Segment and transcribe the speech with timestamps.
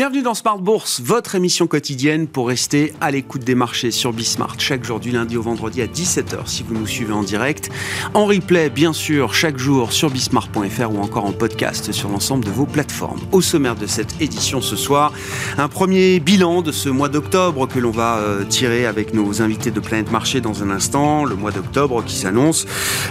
[0.00, 4.54] Bienvenue dans Smart Bourse, votre émission quotidienne pour rester à l'écoute des marchés sur Bismart
[4.58, 7.68] chaque jour du lundi au vendredi à 17h si vous nous suivez en direct.
[8.14, 12.50] En replay, bien sûr, chaque jour sur bismart.fr ou encore en podcast sur l'ensemble de
[12.50, 13.20] vos plateformes.
[13.30, 15.12] Au sommaire de cette édition ce soir,
[15.58, 19.70] un premier bilan de ce mois d'octobre que l'on va euh, tirer avec nos invités
[19.70, 21.26] de Planète Marché dans un instant.
[21.26, 22.64] Le mois d'octobre qui s'annonce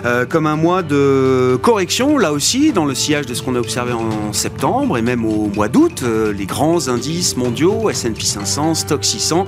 [0.05, 3.59] euh, comme un mois de correction, là aussi, dans le sillage de ce qu'on a
[3.59, 6.01] observé en septembre et même au mois d'août.
[6.01, 9.45] Euh, les grands indices mondiaux, S&P 500, Stock 600,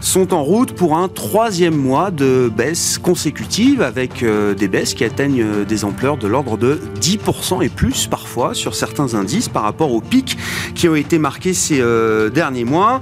[0.00, 5.04] sont en route pour un troisième mois de baisse consécutive avec euh, des baisses qui
[5.04, 9.62] atteignent euh, des ampleurs de l'ordre de 10% et plus parfois sur certains indices par
[9.62, 10.36] rapport aux pics
[10.74, 13.00] qui ont été marqués ces euh, derniers mois.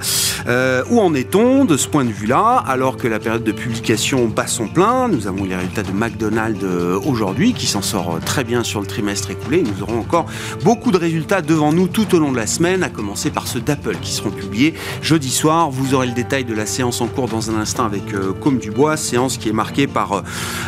[0.90, 2.64] où en est-on de ce point de vue-là?
[2.66, 6.64] Alors que la période de publication bat son plein Nous avons les résultats de McDonald's
[7.04, 9.62] aujourd'hui qui s'en sort très bien sur le trimestre écoulé.
[9.62, 10.26] Nous aurons encore
[10.62, 13.60] beaucoup de résultats devant nous tout au long de la semaine, à commencer par ceux
[13.66, 15.70] d'Apple qui seront publiés jeudi soir.
[15.70, 18.58] Vous aurez le détail de la séance en cours dans un instant avec euh, Comme
[18.58, 20.22] Dubois, séance qui est marquée par euh,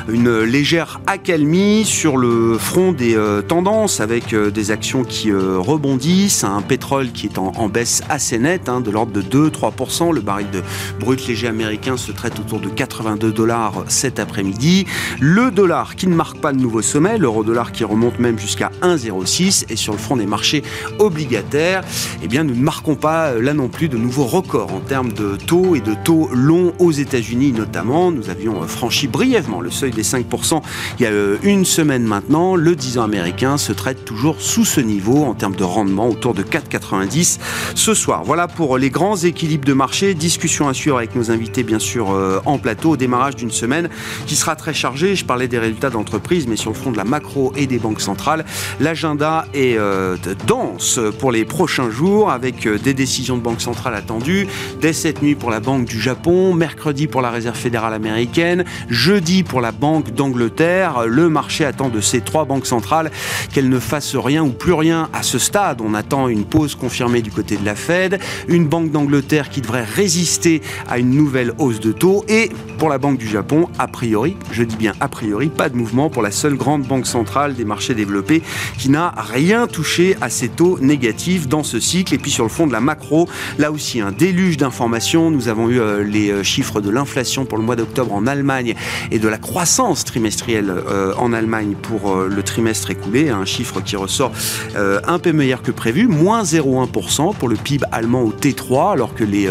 [0.08, 6.60] une légère accalmie sur le front des euh, tendances avec des actions qui rebondissent, un
[6.60, 10.12] pétrole qui est en, baisse assez nette, hein, de l'ordre de 2-3%.
[10.12, 10.62] Le baril de
[10.98, 14.86] brut léger américain se traite autour de 82 dollars cet après-midi.
[15.20, 18.72] Le dollar qui ne marque pas de nouveau sommet, l'euro dollar qui remonte même jusqu'à
[18.82, 20.62] 1,06 et sur le front des marchés
[20.98, 21.84] obligataires,
[22.22, 25.36] eh bien nous ne marquons pas là non plus de nouveaux records en termes de
[25.36, 28.10] taux et de taux longs aux États-Unis notamment.
[28.10, 30.62] Nous avions franchi brièvement le seuil des 5%
[30.98, 32.56] il y a euh, une semaine maintenant.
[32.56, 36.34] Le 10 ans américain se traite toujours sous ce niveau en termes de rendement autour
[36.34, 37.38] de 4,90
[37.74, 38.22] ce soir.
[38.24, 40.14] Voilà pour les grands équilibres de marché.
[40.14, 43.88] Discussion à suivre avec nos invités bien sûr euh, en plateau au démarrage d'une semaine
[44.26, 45.14] qui sera très chargée.
[45.14, 48.00] Je parlais des résultats d'entreprise mais sur le front de la macro et des banques
[48.00, 48.44] centrales,
[48.80, 54.46] l'agenda est euh, dense pour les prochains jours avec des décisions de banque centrale attendues
[54.80, 59.42] dès cette nuit pour la Banque du Japon, mercredi pour la Réserve fédérale américaine, jeudi
[59.42, 61.06] pour la Banque d'Angleterre.
[61.06, 63.10] Le marché attend de ces trois banques centrales
[63.52, 65.80] qu'elles ne fassent rien ou plus rien à ce stade.
[65.80, 69.84] On attend une pause confirmée du côté de la Fed, une Banque d'Angleterre qui devrait
[69.84, 74.36] résister à une nouvelle hausse de taux et pour la Banque du Japon, a priori,
[74.52, 77.64] je dis bien a priori, pas de mouvement pour la seule grande banque centrale des
[77.64, 78.42] marchés développés
[78.78, 82.14] qui n'a rien touché à ces taux négatifs dans ce cycle.
[82.14, 83.28] Et puis sur le fond de la macro,
[83.60, 85.30] là aussi un déluge d'informations.
[85.30, 88.74] Nous avons eu euh, les euh, chiffres de l'inflation pour le mois d'octobre en Allemagne
[89.12, 93.94] et de la croissance trimestrielle euh, en Allemagne pour le trimestre écoulé, un chiffre qui
[93.94, 94.32] ressort
[94.74, 99.24] un peu meilleur que prévu, moins 0,1% pour le PIB allemand au T3, alors que
[99.24, 99.48] les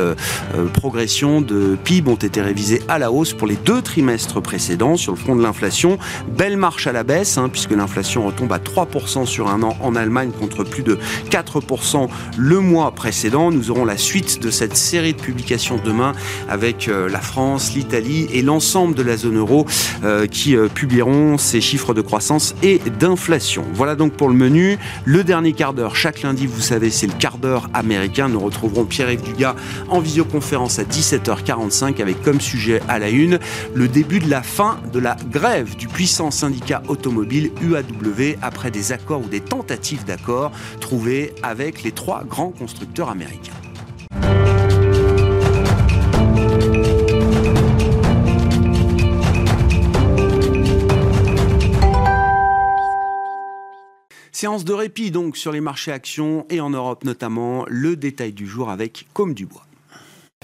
[0.73, 5.13] progressions de PIB ont été révisées à la hausse pour les deux trimestres précédents sur
[5.13, 5.97] le front de l'inflation.
[6.37, 9.95] Belle marche à la baisse, hein, puisque l'inflation retombe à 3% sur un an en
[9.95, 10.97] Allemagne contre plus de
[11.29, 12.87] 4% le mois
[13.51, 16.13] Nous aurons la suite de cette série de publications demain
[16.49, 19.65] avec euh, la France, l'Italie et l'ensemble de la zone euro
[20.03, 23.63] euh, qui euh, publieront ces chiffres de croissance et d'inflation.
[23.73, 24.77] Voilà donc pour le menu.
[25.05, 28.29] Le dernier quart d'heure, chaque lundi, vous savez, c'est le quart d'heure américain.
[28.29, 29.55] Nous retrouverons Pierre-Yves Dugas
[29.89, 33.39] en visioconférence à 17h45 avec comme sujet à la une
[33.75, 38.91] le début de la fin de la grève du puissant syndicat automobile UAW après des
[38.91, 42.86] accords ou des tentatives d'accords trouvés avec les trois grands constructeurs
[54.31, 57.65] Séance de répit donc sur les marchés actions et en Europe notamment.
[57.67, 59.66] Le détail du jour avec Comme du Bois.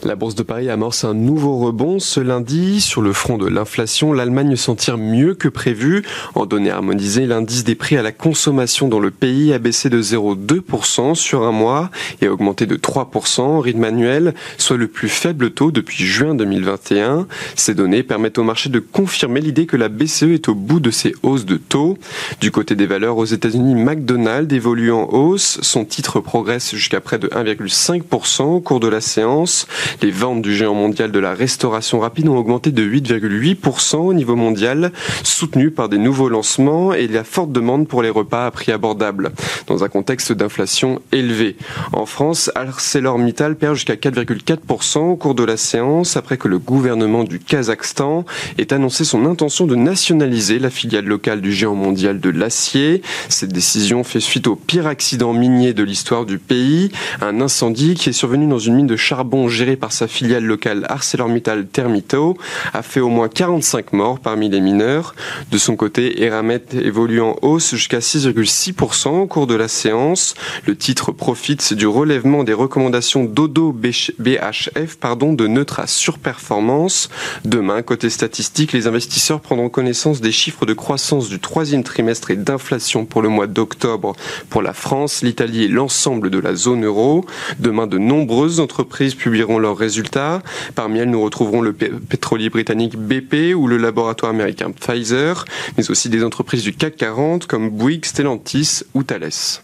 [0.05, 2.81] La Bourse de Paris amorce un nouveau rebond ce lundi.
[2.81, 6.03] Sur le front de l'inflation, l'Allemagne s'en tire mieux que prévu.
[6.35, 10.01] En données harmonisées, l'indice des prix à la consommation dans le pays a baissé de
[10.01, 11.89] 0,2% sur un mois
[12.21, 16.35] et a augmenté de 3% en rythme annuel, soit le plus faible taux depuis juin
[16.35, 17.25] 2021.
[17.55, 20.91] Ces données permettent au marché de confirmer l'idée que la BCE est au bout de
[20.91, 21.97] ses hausses de taux.
[22.41, 25.59] Du côté des valeurs aux États-Unis, McDonald's évolue en hausse.
[25.61, 29.65] Son titre progresse jusqu'à près de 1,5% au cours de la séance.
[30.01, 34.35] Les ventes du géant mondial de la restauration rapide ont augmenté de 8,8% au niveau
[34.35, 34.91] mondial,
[35.23, 39.31] soutenues par des nouveaux lancements et la forte demande pour les repas à prix abordable,
[39.67, 41.55] dans un contexte d'inflation élevée.
[41.91, 47.23] En France, ArcelorMittal perd jusqu'à 4,4% au cours de la séance après que le gouvernement
[47.23, 48.25] du Kazakhstan
[48.57, 53.01] ait annoncé son intention de nationaliser la filiale locale du géant mondial de l'acier.
[53.29, 56.91] Cette décision fait suite au pire accident minier de l'histoire du pays,
[57.21, 60.85] un incendie qui est survenu dans une mine de charbon gérée par sa filiale locale
[60.87, 62.37] ArcelorMittal Termito,
[62.71, 65.13] a fait au moins 45 morts parmi les mineurs.
[65.51, 70.35] De son côté, Eramet évolue en hausse jusqu'à 6,6% au cours de la séance.
[70.65, 77.09] Le titre profite du relèvement des recommandations d'Odo BHF pardon, de neutre à surperformance.
[77.43, 82.37] Demain, côté statistique, les investisseurs prendront connaissance des chiffres de croissance du troisième trimestre et
[82.37, 84.15] d'inflation pour le mois d'octobre
[84.49, 87.25] pour la France, l'Italie et l'ensemble de la zone euro.
[87.59, 90.41] Demain, de nombreuses entreprises publieront résultats.
[90.75, 95.45] Parmi elles, nous retrouverons le pétrolier britannique BP ou le laboratoire américain Pfizer,
[95.77, 99.61] mais aussi des entreprises du CAC 40 comme Bouygues, Stellantis ou Thales.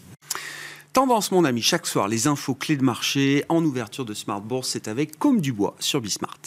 [0.92, 4.70] Tendance, mon ami, chaque soir, les infos clés de marché en ouverture de Smart Bourse,
[4.70, 6.40] c'est avec Comme du Bois sur Bismart.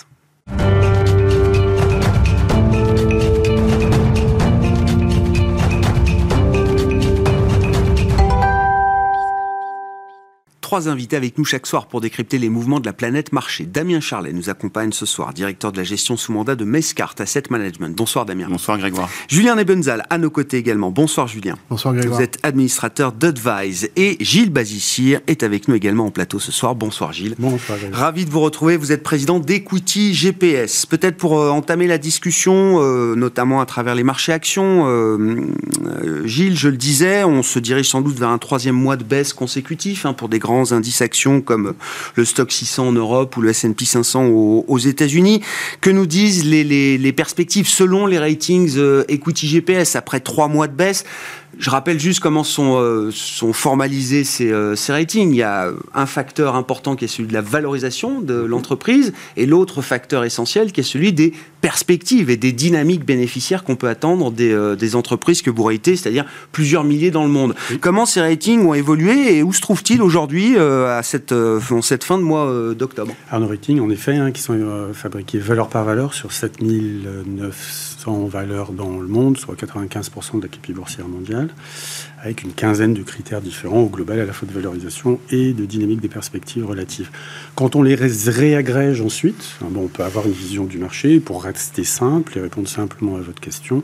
[10.74, 13.68] Trois invités avec nous chaque soir pour décrypter les mouvements de la planète marché.
[13.68, 17.44] Damien Charlet nous accompagne ce soir, directeur de la gestion sous mandat de Mescart Asset
[17.52, 17.96] Management.
[17.96, 18.48] Bonsoir Damien.
[18.50, 19.08] Bonsoir Grégoire.
[19.28, 20.90] Julien Nebenzal à nos côtés également.
[20.90, 21.58] Bonsoir Julien.
[21.70, 22.18] Bonsoir Grégoire.
[22.18, 26.74] Vous êtes administrateur d'Advise et Gilles Bazissir est avec nous également en plateau ce soir.
[26.74, 27.36] Bonsoir Gilles.
[27.38, 28.02] Bonsoir Grégoire.
[28.02, 28.76] Ravi de vous retrouver.
[28.76, 30.88] Vous êtes président d'Equity GPS.
[30.88, 34.88] Peut-être pour euh, entamer la discussion, euh, notamment à travers les marchés actions.
[34.88, 35.52] Euh,
[36.26, 39.34] Gilles, je le disais, on se dirige sans doute vers un troisième mois de baisse
[39.34, 41.74] consécutif hein, pour des grands indices actions comme
[42.16, 45.42] le stock 600 en Europe ou le S&P 500 aux, États-Unis.
[45.82, 50.74] Que nous disent les, perspectives selon les ratings euh, Equity GPS après trois mois de
[50.74, 51.04] baisse?
[51.60, 55.32] Je rappelle juste comment sont, euh, sont formalisés ces, euh, ces, ratings.
[55.32, 58.46] Il y a un facteur important qui est celui de la valorisation de mhm.
[58.48, 63.76] l'entreprise et l'autre facteur essentiel qui est celui des perspectives et des dynamiques bénéficiaires qu'on
[63.76, 67.56] peut attendre des, euh, des, entreprises que vous ratez, c'est-à-dire plusieurs milliers dans le monde.
[67.82, 71.34] Comment ces ratings ont évolué et où se trouvent-ils aujourd'hui à cette,
[71.82, 73.14] cette fin de mois d'octobre?
[73.30, 74.58] Alors nos ratings, en effet, hein, qui sont
[74.94, 77.93] fabriqués valeur par valeur sur 7900
[78.28, 81.50] valeurs dans le monde, soit 95% de la capitale boursière mondiale
[82.24, 85.66] avec une quinzaine de critères différents au global à la fois de valorisation et de
[85.66, 87.10] dynamique des perspectives relatives.
[87.56, 91.44] Quand on les réagrège ensuite, hein, bon, on peut avoir une vision du marché pour
[91.44, 93.84] rester simple et répondre simplement à votre question.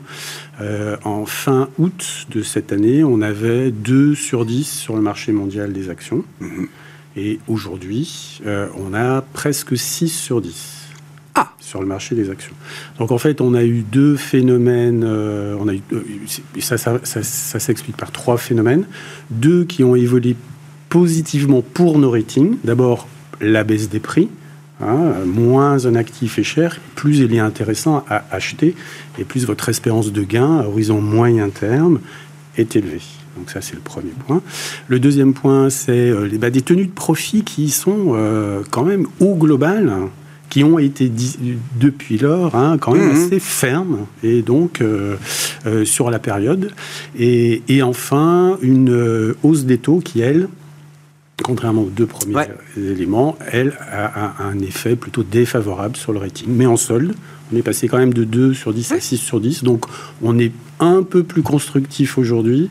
[0.60, 5.32] Euh, en fin août de cette année, on avait 2 sur 10 sur le marché
[5.32, 6.24] mondial des actions.
[7.16, 10.79] Et aujourd'hui, euh, on a presque 6 sur 10.
[11.40, 11.54] Ah.
[11.58, 12.52] sur le marché des actions.
[12.98, 16.02] Donc en fait, on a eu deux phénomènes, euh, on a eu, euh,
[16.60, 18.84] ça, s'explique par trois phénomènes,
[19.30, 20.36] deux qui ont évolué
[20.90, 22.58] positivement pour nos ratings.
[22.62, 23.08] D'abord,
[23.40, 24.28] la baisse des prix.
[24.82, 28.74] Hein, moins un actif est cher, plus il est intéressant à acheter
[29.18, 32.00] et plus votre espérance de gain à horizon moyen terme
[32.58, 33.02] est élevée.
[33.38, 34.42] Donc ça, c'est le premier point.
[34.88, 38.14] Le deuxième point, c'est euh, bah, des tenues de profit qui sont
[38.70, 40.10] quand même au global
[40.50, 41.10] qui ont été
[41.76, 43.26] depuis lors hein, quand même mhm.
[43.26, 45.16] assez fermes et donc euh,
[45.64, 46.72] euh, sur la période.
[47.18, 50.48] Et, enfin, une euh, hausse des taux qui, elle,
[51.42, 56.48] contrairement aux deux premiers éléments, elle a, un effet plutôt défavorable sur le rating.
[56.50, 57.14] Mais en solde,
[57.52, 59.62] on est passé quand même de 2 sur 10 à 6 sur 10.
[59.62, 59.86] Donc
[60.20, 62.68] on est un peu plus constructif aujourd'hui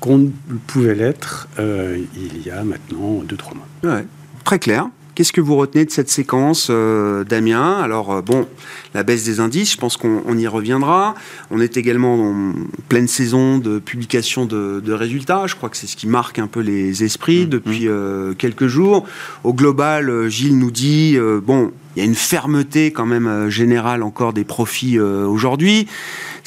[0.00, 0.30] qu'on
[0.68, 3.94] pouvait l'être il y a maintenant 2-3 mois.
[3.96, 4.06] Ouais.
[4.44, 4.88] Très clair.
[5.18, 7.80] Qu'est-ce que vous retenez de cette séquence, euh, Damien?
[7.82, 8.46] Alors, euh, bon,
[8.94, 11.16] la baisse des indices, je pense qu'on y reviendra.
[11.50, 12.52] On est également en
[12.88, 15.48] pleine saison de publication de, résultats.
[15.48, 17.48] Je crois que c'est ce qui marque un peu les esprits mmh.
[17.48, 19.08] depuis euh, quelques jours.
[19.42, 24.32] Au global, Gilles nous dit, bon, il y a une fermeté quand même générale encore
[24.32, 25.88] des profits aujourd'hui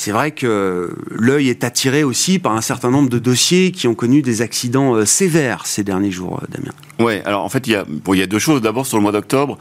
[0.02, 3.94] c'est vrai que l'œil est attiré aussi par un certain nombre de dossiers qui ont
[3.94, 6.72] connu des accidents euh, sévères ces derniers jours, euh, Damien.
[6.98, 7.76] Oui, alors en fait, il y
[8.22, 8.64] a, deux choses.
[8.64, 9.60] D'abord, sur le mois d'octobre,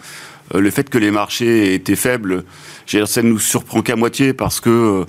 [0.55, 2.45] euh, le fait que les marchés étaient faibles,
[2.87, 5.05] ça ne nous surprend qu'à moitié parce que,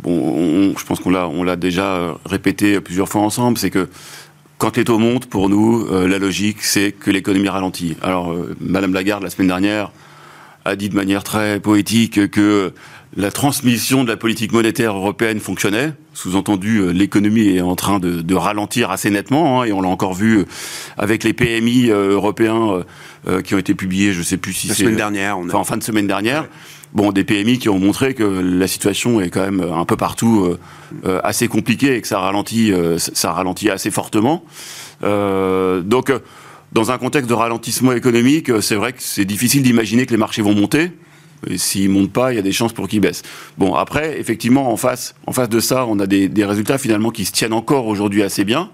[0.00, 3.88] bon, je pense qu'on l'a, on l'a déjà répété plusieurs fois ensemble, c'est que
[4.62, 7.96] quand les taux montent, pour nous, la logique, c'est que l'économie ralentit.
[8.00, 9.90] Alors, Madame Lagarde, la semaine dernière,
[10.64, 12.72] a dit de manière très poétique que
[13.14, 15.92] la transmission de la politique monétaire européenne fonctionnait.
[16.14, 20.14] Sous-entendu, euh, l'économie est en train de, ralentir assez nettement, hein, et on l'a encore
[20.14, 20.44] vu euh,
[20.96, 22.82] avec les PMI euh, européens
[23.44, 24.72] qui ont été publiés, je ne sais plus si c'est...
[24.72, 25.38] La semaine dernière.
[25.38, 26.48] On en fin de semaine dernière.
[26.92, 30.56] Bon, des PMI qui ont montré que la situation est quand même un peu partout
[31.04, 34.44] assez compliquée et que ça ralentit, ça ralentit assez fortement.
[35.02, 36.12] donc,
[36.72, 40.42] dans un contexte de ralentissement économique, c'est vrai que c'est difficile d'imaginer que les marchés
[40.42, 40.90] vont monter.
[41.48, 43.22] Et s'ils ne montent pas, il y a des chances pour qu'ils baissent.
[43.58, 47.24] Bon, après, effectivement, en face, en face de ça, on a des, résultats finalement qui
[47.24, 48.70] se tiennent encore aujourd'hui assez bien.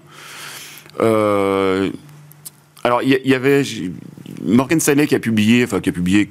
[0.99, 1.89] Euh,
[2.83, 3.63] alors, il y, avait,
[4.43, 6.29] Morgan Stanley qui a publié, enfin qui a publié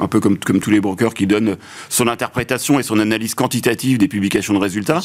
[0.00, 1.56] un peu comme, comme tous les brokers, qui donne
[1.88, 5.00] son interprétation et son analyse quantitative des publications de résultats.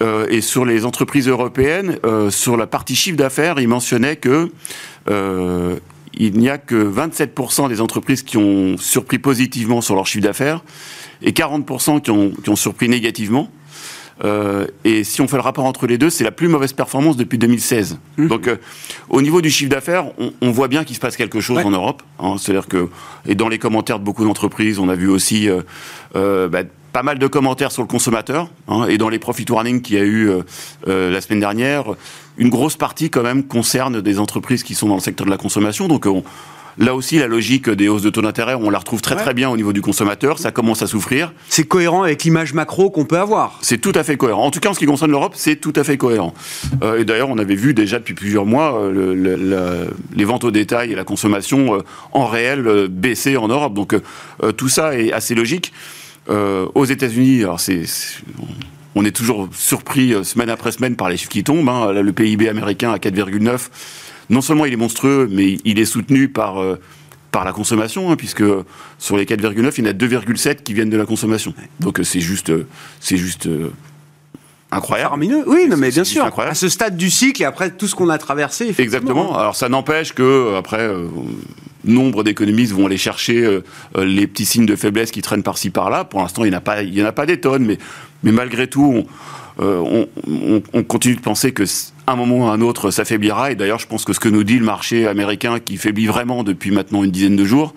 [0.00, 4.50] Euh, et sur les entreprises européennes, euh, sur la partie chiffre d'affaires, il mentionnait que
[6.14, 10.62] il n'y a que 27% des entreprises qui ont surpris positivement sur leur chiffre d'affaires
[11.22, 13.48] et 40% qui ont, qui ont surpris négativement.
[14.24, 17.16] Euh, et si on fait le rapport entre les deux, c'est la plus mauvaise performance
[17.16, 17.98] depuis 2016.
[18.18, 18.26] Mmh.
[18.28, 18.56] Donc, euh,
[19.08, 21.64] au niveau du chiffre d'affaires, on, on, voit bien qu'il se passe quelque chose ouais.
[21.64, 22.02] en Europe.
[22.20, 22.88] Hein, C'est-à-dire que,
[23.26, 25.48] et dans les commentaires de beaucoup d'entreprises, on a vu aussi
[26.14, 28.50] euh, bah, pas mal de commentaires sur le consommateur.
[28.68, 30.30] Hein, et dans les profit warnings qu'il y a eu
[30.86, 31.84] euh, la semaine dernière,
[32.38, 35.38] une grosse partie quand même concerne des entreprises qui sont dans le secteur de la
[35.38, 35.88] consommation.
[35.88, 36.22] Donc, on,
[36.78, 39.22] Là aussi, la logique des hausses de taux d'intérêt, on la retrouve très ouais.
[39.22, 40.38] très bien au niveau du consommateur.
[40.38, 41.32] Ça commence à souffrir.
[41.48, 43.58] C'est cohérent avec l'image macro qu'on peut avoir.
[43.60, 44.46] C'est tout à fait cohérent.
[44.46, 46.32] En tout cas, en ce qui concerne l'Europe, c'est tout à fait cohérent.
[46.82, 50.24] Euh, et d'ailleurs, on avait vu déjà depuis plusieurs mois euh, le, le, le, les
[50.24, 53.74] ventes au détail et la consommation euh, en réel baisser en Europe.
[53.74, 53.94] Donc
[54.56, 55.72] tout ça est assez logique.
[56.28, 57.84] aux États-Unis, alors c'est
[58.94, 61.68] on est toujours surpris semaine après semaine par les chiffres qui tombent.
[61.68, 61.92] Hein.
[61.92, 63.68] Le PIB américain à 4,9
[64.32, 66.80] non seulement il est monstrueux, mais il est soutenu par, euh,
[67.30, 68.44] par la consommation, hein, puisque
[68.98, 71.54] sur les 4,9, il y en a 2,7 qui viennent de la consommation.
[71.80, 72.66] Donc euh, c'est juste, euh,
[72.98, 73.48] c'est juste
[74.72, 75.08] incroyable.
[75.08, 75.44] Faramineux.
[75.46, 76.24] Oui, non, mais bien sûr.
[76.24, 76.52] Incroyable.
[76.52, 78.74] À ce stade du cycle et après tout ce qu'on a traversé.
[78.78, 79.36] Exactement.
[79.38, 80.80] Alors ça n'empêche que après.
[80.80, 81.06] Euh,
[81.84, 83.60] nombre d'économistes vont aller chercher euh,
[84.04, 86.04] les petits signes de faiblesse qui traînent par-ci par-là.
[86.04, 87.76] Pour l'instant, il n'y en a pas, il y en a pas des tonnes, mais,
[88.22, 89.06] mais malgré tout, on,
[89.60, 91.64] euh, on, on, on, continue de penser que
[92.06, 93.50] un moment ou un autre, ça faiblira.
[93.50, 96.42] Et d'ailleurs, je pense que ce que nous dit le marché américain, qui faiblit vraiment
[96.42, 97.74] depuis maintenant une dizaine de jours,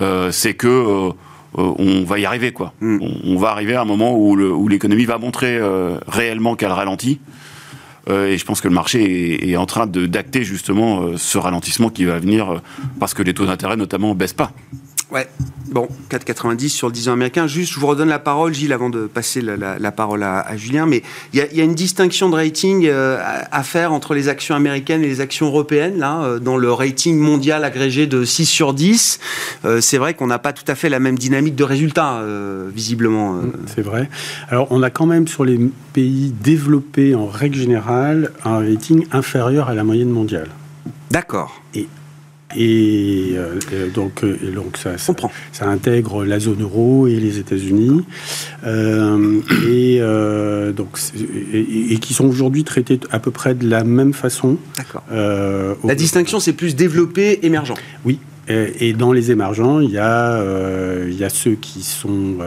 [0.00, 1.12] euh, c'est que euh,
[1.54, 2.72] on va y arriver, quoi.
[2.80, 2.98] Mm.
[3.00, 7.20] On, on, va arriver à un moment où l'économie va montrer euh, réellement qu'elle ralentit.
[8.08, 11.38] Euh, et je pense que le marché est, est en train d'acter justement euh, ce
[11.38, 12.60] ralentissement qui va venir
[12.98, 14.52] parce que les taux d'intérêt notamment baissent pas.
[15.12, 15.28] Ouais.
[15.70, 17.46] Bon, 4,90 sur le 10 ans américain.
[17.46, 20.40] Juste, je vous redonne la parole, Gilles, avant de passer la, la, la parole à,
[20.40, 20.86] à, Julien.
[20.86, 21.02] Mais
[21.32, 23.18] il y, y, a une distinction de rating euh,
[23.50, 25.98] à faire entre les actions américaines et les actions européennes.
[25.98, 29.20] Là, euh, dans le rating mondial agrégé de 6 sur 10,
[29.64, 32.22] euh, c'est vrai qu'on n'a pas tout à fait la même dynamique de résultats,
[32.74, 33.36] visiblement.
[33.36, 33.40] Euh.
[33.74, 34.10] C'est vrai.
[34.48, 35.58] Alors, on a quand même sur les
[35.92, 40.48] pays développés, en règle générale, un rating inférieur à la moyenne mondiale.
[41.10, 41.62] D'accord.
[41.74, 41.88] Et
[42.56, 43.58] et, euh,
[43.94, 45.14] donc, euh, et donc ça, ça,
[45.52, 48.04] ça, intègre la zone euro et les États-Unis,
[48.64, 50.98] euh, et, euh, donc,
[51.52, 54.58] et, et, qui sont aujourd'hui traités à peu près de la même façon.
[54.76, 55.02] D'accord.
[55.12, 57.74] Euh, la distinction, c'est plus développé, émergent.
[58.04, 58.18] Oui.
[58.48, 62.38] Et, dans les émergents, il y a, euh, il y a ceux qui sont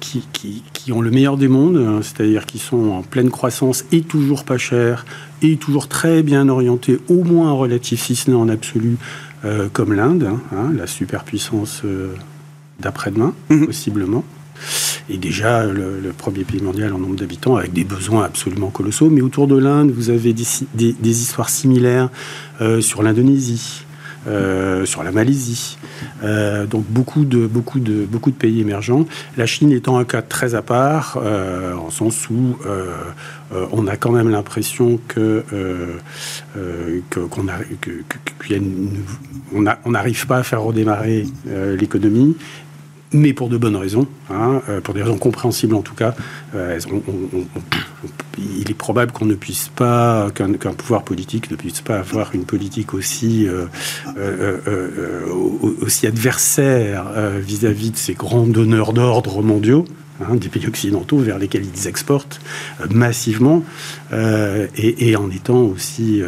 [0.00, 3.84] qui, qui, qui, ont le meilleur des mondes, hein, c'est-à-dire qui sont en pleine croissance
[3.92, 5.04] et toujours pas chers,
[5.42, 8.96] et toujours très bien orientés, au moins en relatif, si ce n'est en absolu,
[9.44, 12.12] euh, comme l'Inde, hein, hein, la superpuissance euh,
[12.80, 13.66] d'après-demain, mmh.
[13.66, 14.24] possiblement.
[15.08, 19.08] Et déjà, le, le, premier pays mondial en nombre d'habitants, avec des besoins absolument colossaux.
[19.08, 20.44] Mais autour de l'Inde, vous avez des,
[20.74, 22.10] des, des histoires similaires
[22.60, 23.84] euh, sur l'Indonésie,
[24.28, 25.78] euh, sur la Malaisie.
[26.22, 29.06] Euh, donc beaucoup de, beaucoup, de, beaucoup de pays émergents.
[29.36, 32.58] La Chine étant un cas très à part, euh, en sens où
[33.72, 35.42] on a quand même l'impression que
[37.10, 37.46] qu'on
[39.54, 41.26] on n'arrive pas à faire redémarrer
[41.78, 42.36] l'économie
[43.12, 46.14] mais pour de bonnes raisons, hein, euh, pour des raisons compréhensibles en tout cas.
[46.54, 46.78] Euh,
[48.38, 52.34] il est probable qu'on ne puisse pas, qu'un qu pouvoir politique ne puisse pas avoir
[52.34, 53.66] une politique aussi, euh,
[55.80, 57.06] aussi adversaire
[57.40, 59.84] vis-à-vis -vis de ces grands donneurs d'ordre mondiaux.
[60.20, 62.40] Hein, des pays occidentaux vers lesquels ils exportent
[62.90, 63.62] massivement
[64.12, 66.20] et, et, en étant aussi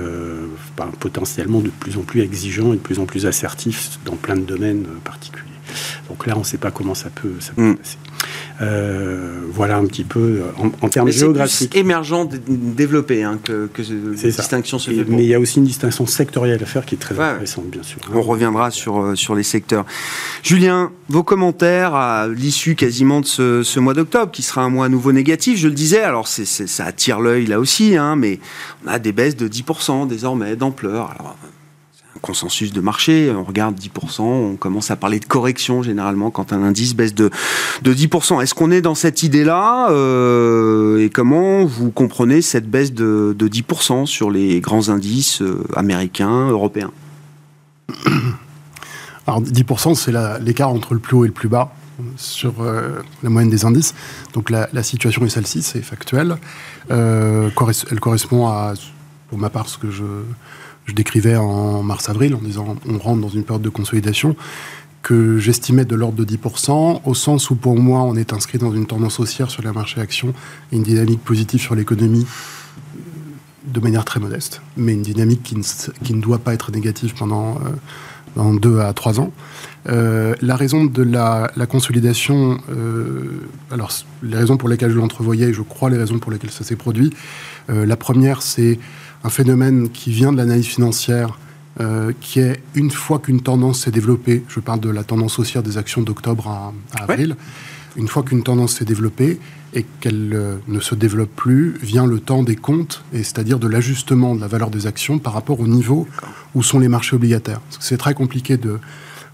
[0.77, 4.37] ben, potentiellement de plus en plus exigeants et de plus en plus assertifs dans plein
[4.37, 5.60] de domaines particuliers.
[6.09, 7.77] Donc là, on ne sait pas comment ça peut, ça peut mm.
[7.77, 7.97] passer.
[8.61, 11.75] Euh, voilà un petit peu en, en termes géographiques.
[11.75, 15.05] émergent, développé, hein, que, que cette distinction se fait.
[15.09, 17.25] Mais il y a aussi une distinction sectorielle à faire qui est très ouais.
[17.25, 17.99] intéressante, bien sûr.
[18.13, 19.87] On reviendra sur, euh, sur les secteurs.
[20.43, 24.87] Julien, vos commentaires à l'issue quasiment de ce, ce mois d'octobre, qui sera un mois
[24.87, 28.41] à nouveau négatif, je le disais, alors ça attire l'œil là aussi, hein, mais
[28.85, 31.11] on a des baisses de 10% désormais d'ampleur.
[31.19, 31.37] Alors,
[32.21, 33.33] consensus de marché.
[33.37, 37.31] On regarde 10%, on commence à parler de correction généralement quand un indice baisse de,
[37.83, 38.43] de 10%.
[38.43, 43.49] Est-ce qu'on est dans cette idée-là euh, Et comment vous comprenez cette baisse de, de
[43.49, 46.93] 10% sur les grands indices euh, américains, européens?
[49.27, 50.13] Alors 10%, c'est
[50.43, 51.73] l'écart entre le plus haut et le plus bas
[52.17, 53.95] sur euh, la moyenne des indices.
[54.33, 56.37] Donc la, situation est celle-ci, c'est factuel.
[56.89, 57.53] Elle
[58.01, 58.73] correspond à,
[59.29, 60.05] pour ma part, ce que je
[60.87, 64.37] je décrivais en mars-avril en disant on rentre dans une période de consolidation
[65.03, 68.73] que j'estimais de l'ordre de 10%, au sens où pour moi on est inscrit dans
[68.73, 70.35] une tendance haussière sur les marchés actions
[70.73, 72.27] et une dynamique positive sur l'économie
[73.67, 75.63] de manière très modeste, mais une dynamique qui ne,
[76.03, 77.59] qui ne doit pas être négative pendant,
[78.37, 79.33] euh, deux à trois ans.
[79.89, 85.53] Euh, la raison de la, la consolidation, euh, alors les raisons pour lesquelles je l'entrevoyais,
[85.53, 87.13] je crois les raisons pour lesquelles ça s'est produit.
[87.71, 88.79] Euh, la première, c'est
[89.25, 91.39] un phénomène qui vient de l'analyse financière,
[91.81, 95.63] euh, qui est une fois qu'une tendance s'est développée, je parle de la tendance haussière
[95.63, 97.37] des actions d'octobre à, à avril,
[97.97, 99.39] une fois qu'une tendance s'est développée
[99.73, 103.69] et qu'elle euh, ne se développe plus, vient le temps des comptes, et c'est-à-dire de
[103.69, 106.09] l'ajustement de la valeur des actions par rapport au niveau
[106.55, 107.61] où sont les marchés obligataires.
[107.79, 108.79] C'est très compliqué de,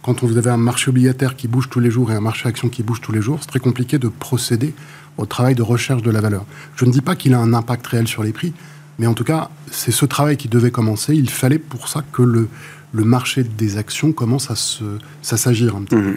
[0.03, 2.69] quand vous avez un marché obligataire qui bouge tous les jours et un marché action
[2.69, 4.75] qui bouge tous les jours, c'est très compliqué de procéder
[5.17, 6.45] au travail de recherche de la valeur.
[6.77, 8.53] Je ne dis pas qu'il a un impact réel sur les prix,
[8.99, 11.15] mais en tout cas, c'est ce travail qui devait commencer.
[11.15, 12.49] Il fallait pour ça que le,
[12.93, 14.85] le marché des actions commence à se,
[15.23, 16.17] s'agir un petit peu.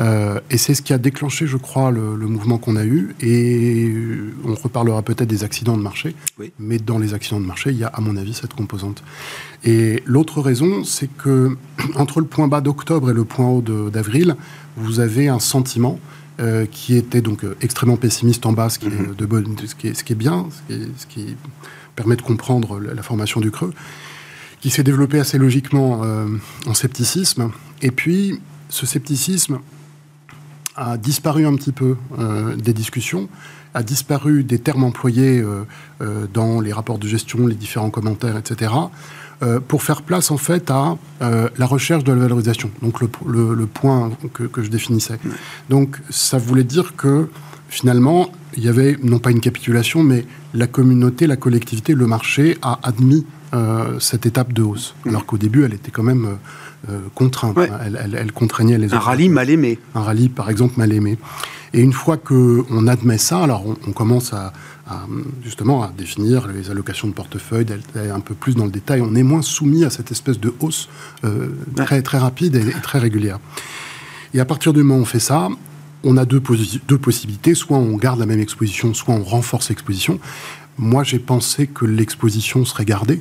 [0.00, 3.16] Euh, et c'est ce qui a déclenché, je crois, le, le mouvement qu'on a eu.
[3.20, 3.92] Et
[4.44, 6.14] on reparlera peut-être des accidents de marché.
[6.38, 6.52] Oui.
[6.60, 9.02] Mais dans les accidents de marché, il y a, à mon avis, cette composante.
[9.64, 11.56] Et l'autre raison, c'est que
[11.96, 14.36] entre le point bas d'octobre et le point haut de- d'avril,
[14.76, 15.98] vous avez un sentiment
[16.40, 19.74] euh, qui était donc euh, extrêmement pessimiste en bas, ce qui, est, de bonne- ce
[19.74, 21.36] qui est, ce qui est bien, ce qui, est- ce qui
[21.98, 23.74] permet de comprendre la, formation du creux,
[24.60, 26.26] qui s'est développé assez logiquement euh,
[26.66, 27.50] en scepticisme.
[27.82, 29.58] Et puis, ce scepticisme
[30.76, 33.28] a disparu un petit peu euh, des discussions,
[33.74, 38.72] a disparu des termes employés euh, dans les rapports de gestion, les différents commentaires, etc.,
[39.68, 43.66] pour faire place en fait à la recherche de la valorisation, donc le, le- le
[43.66, 45.16] point que, que je définissais.
[45.70, 47.28] Donc ça voulait dire que
[47.68, 52.58] finalement, il y avait non pas une capitulation, mais la communauté, la collectivité, le marché
[52.62, 56.90] a admis euh, cette étape de hausse, alors qu'au début, elle était quand même euh,
[56.90, 57.70] euh, contrainte, Ouais.
[57.84, 59.78] elle, elle- elle contraignait les Un autres rallye mal aimé.
[59.94, 61.18] un rallye par exemple mal aimé.
[61.74, 64.52] Et une fois qu'on admet ça, alors on, on commence à,
[64.86, 65.06] à,
[65.42, 69.00] justement à définir les allocations de portefeuille, un peu plus dans le détail.
[69.02, 70.88] On est moins soumis à cette espèce de hausse
[71.24, 73.38] euh, très, très rapide et, et très régulière.
[74.34, 75.48] Et à partir du moment où on fait ça,
[76.04, 77.54] on a deux, posi- deux possibilités.
[77.54, 80.18] Soit on garde la même exposition, soit on renforce l'exposition.
[80.78, 83.20] Moi, j'ai pensé que l'exposition serait gardée.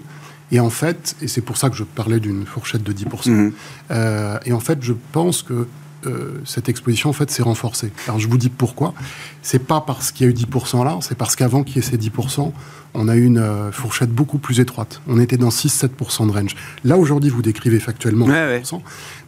[0.52, 3.52] Et en fait, et c'est pour ça que je parlais d'une fourchette de 10%, Mhm.
[3.92, 5.68] euh, et en fait, je pense que
[6.06, 7.92] euh, cette exposition en fait s'est renforcée.
[8.08, 8.94] Alors je vous dis pourquoi.
[9.42, 11.82] C'est pas parce qu'il y a eu 10% là, c'est parce qu'avant qu'il y ait
[11.82, 12.54] ces 10%,
[12.94, 15.02] on a eu une euh, fourchette beaucoup plus étroite.
[15.08, 16.56] On était dans 6-7% de range.
[16.86, 18.62] Là aujourd'hui, vous décrivez factuellement Ouais, ouais.
[18.62, 18.82] 10%,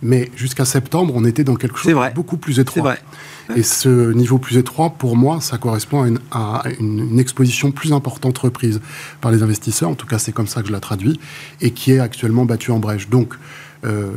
[0.04, 2.12] mais jusqu'à septembre, on était dans quelque chose C'est vrai.
[2.12, 2.84] de beaucoup plus C'est étroit.
[2.84, 3.00] vrai.
[3.56, 8.80] Et ce niveau plus étroit, pour moi, ça correspond à une, exposition plus importante reprise
[9.22, 11.20] par les investisseurs, en tout cas c'est comme ça que je la traduis,
[11.62, 13.10] et qui est actuellement battue en brèche.
[13.10, 13.34] Donc,
[13.86, 14.12] euh,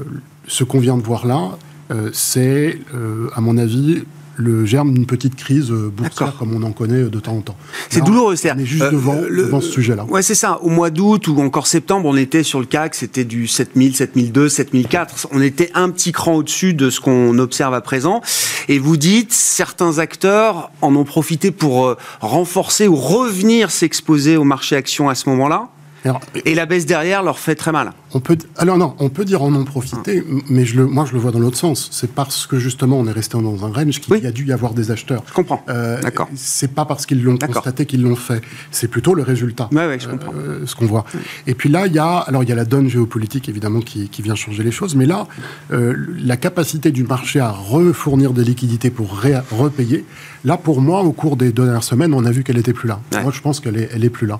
[0.47, 1.57] ce qu'on vient de voir là,
[1.90, 4.05] euh, c'est, euh, à mon avis,
[4.37, 7.57] le germe d'une petite crise euh, boursière comme on en connaît de temps en temps.
[7.90, 10.05] C'est douloureux, c'est On est juste devant, devant ce sujet-là.
[10.05, 10.59] Ouais, c'est ça.
[10.62, 14.49] Au mois d'août ou encore septembre, on était sur le CAC, c'était du 7000, 7002,
[14.49, 15.29] 7004.
[15.33, 18.23] On était un petit cran au-dessus de ce qu'on observe à présent.
[18.68, 24.45] Et vous dites, certains acteurs en ont profité pour euh, renforcer ou revenir s'exposer au
[24.45, 25.68] marché action à ce moment-là.
[26.05, 27.93] Alors, Et la baisse derrière leur fait très mal.
[28.15, 31.12] On peut, alors non, on peut dire en en profiter, mais je le, moi je
[31.12, 31.88] le vois dans l'autre sens.
[31.93, 34.21] C'est parce que justement on est resté dans un range qu'il Oui.
[34.23, 35.23] y a dû y avoir des acheteurs.
[35.29, 35.65] Je comprends.
[35.69, 36.29] Euh, D'accord.
[36.35, 38.43] C'est pas parce qu'ils l'ont constaté qu'ils l'ont fait.
[38.71, 39.69] C'est plutôt le résultat.
[39.73, 40.33] Ouais, ouais, je comprends.
[40.37, 41.05] euh, ce qu'on voit.
[41.47, 44.09] Et puis là, il y a, alors il y a la donne géopolitique évidemment qui,
[44.09, 45.27] qui vient changer les choses, mais là,
[45.73, 49.21] euh, la capacité du marché à refournir des liquidités pour
[49.53, 50.05] repayer,
[50.44, 52.88] là pour moi, au cours des deux dernières semaines, on a vu qu'elle était plus
[52.88, 53.00] là.
[53.12, 53.22] Ouais.
[53.22, 54.38] Moi, je pense qu'elle est, elle est plus là.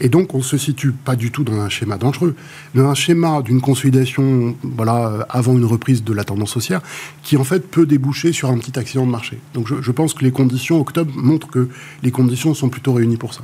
[0.00, 2.34] Et donc, on se situe pas du tout dans un schéma dangereux,
[2.74, 6.80] dans un schéma d'une consolidation, voilà, avant une reprise de la tendance haussière,
[7.22, 9.38] qui en fait peut déboucher sur un petit accident de marché.
[9.54, 11.68] Donc, je, je pense que les conditions octobre montrent que
[12.02, 13.42] les conditions sont plutôt réunies pour ça.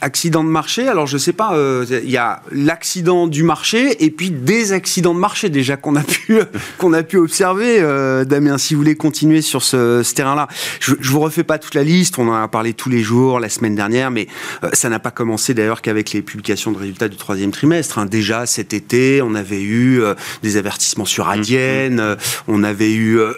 [0.00, 4.10] Accident de marché, alors je sais pas, euh, il y a l'accident du marché et
[4.10, 6.38] puis des accidents de marché déjà qu'on a pu
[6.78, 7.78] qu'on a pu observer.
[7.80, 10.48] Euh, Damien, si vous voulez continuer sur ce, ce terrain-là,
[10.80, 13.38] je, je vous refais pas toute la liste, on en a parlé tous les jours
[13.38, 14.26] la semaine dernière, mais
[14.64, 17.98] euh, ça n'a pas commencé d'ailleurs qu'avec les publications de résultats du troisième trimestre.
[17.98, 18.06] hein.
[18.06, 22.16] Déjà cet été, on avait eu euh, des avertissements sur Adyen, euh,
[22.48, 23.32] on avait eu euh,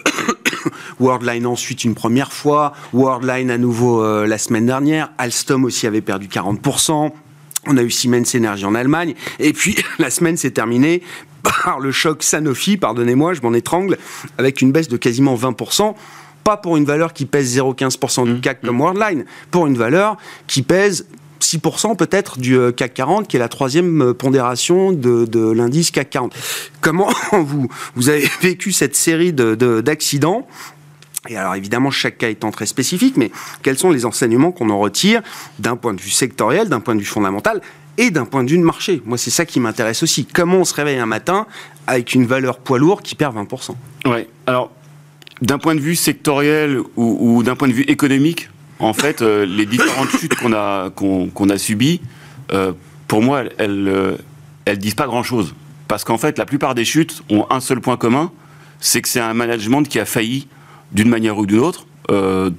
[0.99, 6.01] Worldline ensuite une première fois, Worldline à nouveau euh, la semaine dernière, Alstom aussi avait
[6.01, 7.11] perdu 40%.
[7.67, 9.15] On a eu Siemens Energy en Allemagne.
[9.39, 11.01] Et puis, la semaine s'est terminée
[11.43, 13.97] par le choc Sanofi, pardonnez-moi, je m'en étrangle,
[14.37, 15.93] avec une baisse de quasiment 20%.
[16.43, 20.61] Pas pour une valeur qui pèse 0,15% du CAC comme Worldline, pour une valeur qui
[20.61, 21.07] pèse
[21.45, 26.35] 6% peut-être du CAC 40, qui est la troisième pondération de, l'indice CAC 40.
[26.81, 30.47] Comment vous, vous avez vécu cette série d'accidents?
[31.27, 33.31] Et alors évidemment, chaque cas étant très spécifique, mais
[33.63, 35.21] quels sont les enseignements qu'on en retire
[35.59, 37.61] d'un point de vue sectoriel, d'un point de vue fondamental
[37.97, 39.01] et d'un point de vue de marché?
[39.05, 40.25] Moi, c'est ça qui m'intéresse aussi.
[40.25, 41.47] Comment on se réveille un matin
[41.87, 43.71] avec une valeur poids lourd qui perd 20%
[44.05, 44.71] Oui, alors
[45.41, 49.65] d'un point de vue sectoriel ou, d'un point de vue économique, en fait, euh, les
[49.65, 52.01] différentes chutes qu'on a, qu'on, a subies,
[52.51, 52.73] euh,
[53.07, 54.17] pour moi, elles ne
[54.69, 55.55] euh, disent pas grand-chose.
[55.87, 58.31] Parce qu'en fait, la plupart des chutes ont un seul point commun,
[58.79, 60.47] c'est que c'est un management qui a failli
[60.91, 61.85] d'une manière ou d'une autre,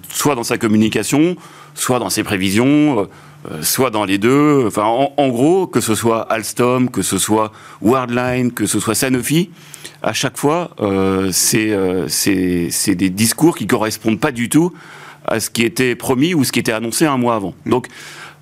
[0.08, 1.36] soit dans sa communication,
[1.74, 3.08] soit dans ses prévisions,
[3.62, 4.64] soit dans les deux.
[4.66, 7.52] Enfin, en, gros, que ce soit Alstom, que ce soit
[7.82, 9.50] Worldline, que ce soit Sanofi,
[10.02, 10.70] à chaque fois,
[11.32, 14.72] c'est des discours qui correspondent pas du tout
[15.26, 17.54] à ce qui était promis ou ce qui était annoncé un mois avant.
[17.66, 17.88] Donc,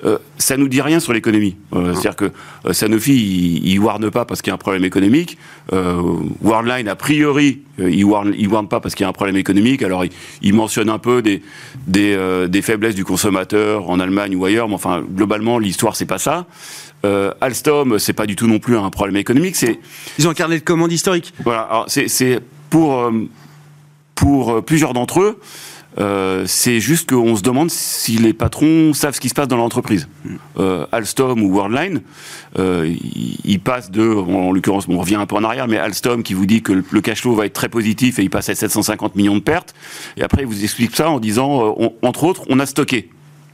[0.05, 1.57] euh, ça nous dit rien sur l'économie.
[1.73, 2.33] Euh, c'est-à-dire que
[2.67, 5.39] euh, Sanofi, il, ne warne pas parce qu'il y a un problème économique.
[5.73, 9.83] Worldline, a priori, il warne, il warne pas parce qu'il y a un problème économique.
[9.83, 10.05] Alors,
[10.43, 11.43] il, mentionne un peu des,
[11.87, 16.47] des, faiblesses du consommateur en Allemagne ou ailleurs, mais enfin, globalement, l'histoire, c'est pas ça.
[17.41, 19.57] Alstom, c'est pas du tout non plus un problème économique.
[19.57, 19.79] C'est
[20.19, 21.33] ils ont un carnet de commandes historique.
[21.45, 21.85] Voilà.
[21.87, 23.11] c'est pour
[24.15, 25.39] pour plusieurs d'entre eux.
[25.99, 29.57] Euh, c'est juste qu'on se demande si les patrons savent ce qui se passe dans
[29.57, 30.09] l'entreprise.
[30.59, 32.03] Euh, Alstom ou Worldline,
[32.59, 32.93] euh,
[33.45, 36.47] ils passent de, en l'occurrence, on revient un peu en arrière, mais Alstom qui vous
[36.47, 39.37] dit que le cash flow va être très positif et il passe à 750 millions
[39.37, 39.75] de pertes,
[40.17, 43.11] et après il vous explique ça en disant, entre autres, on a stocké.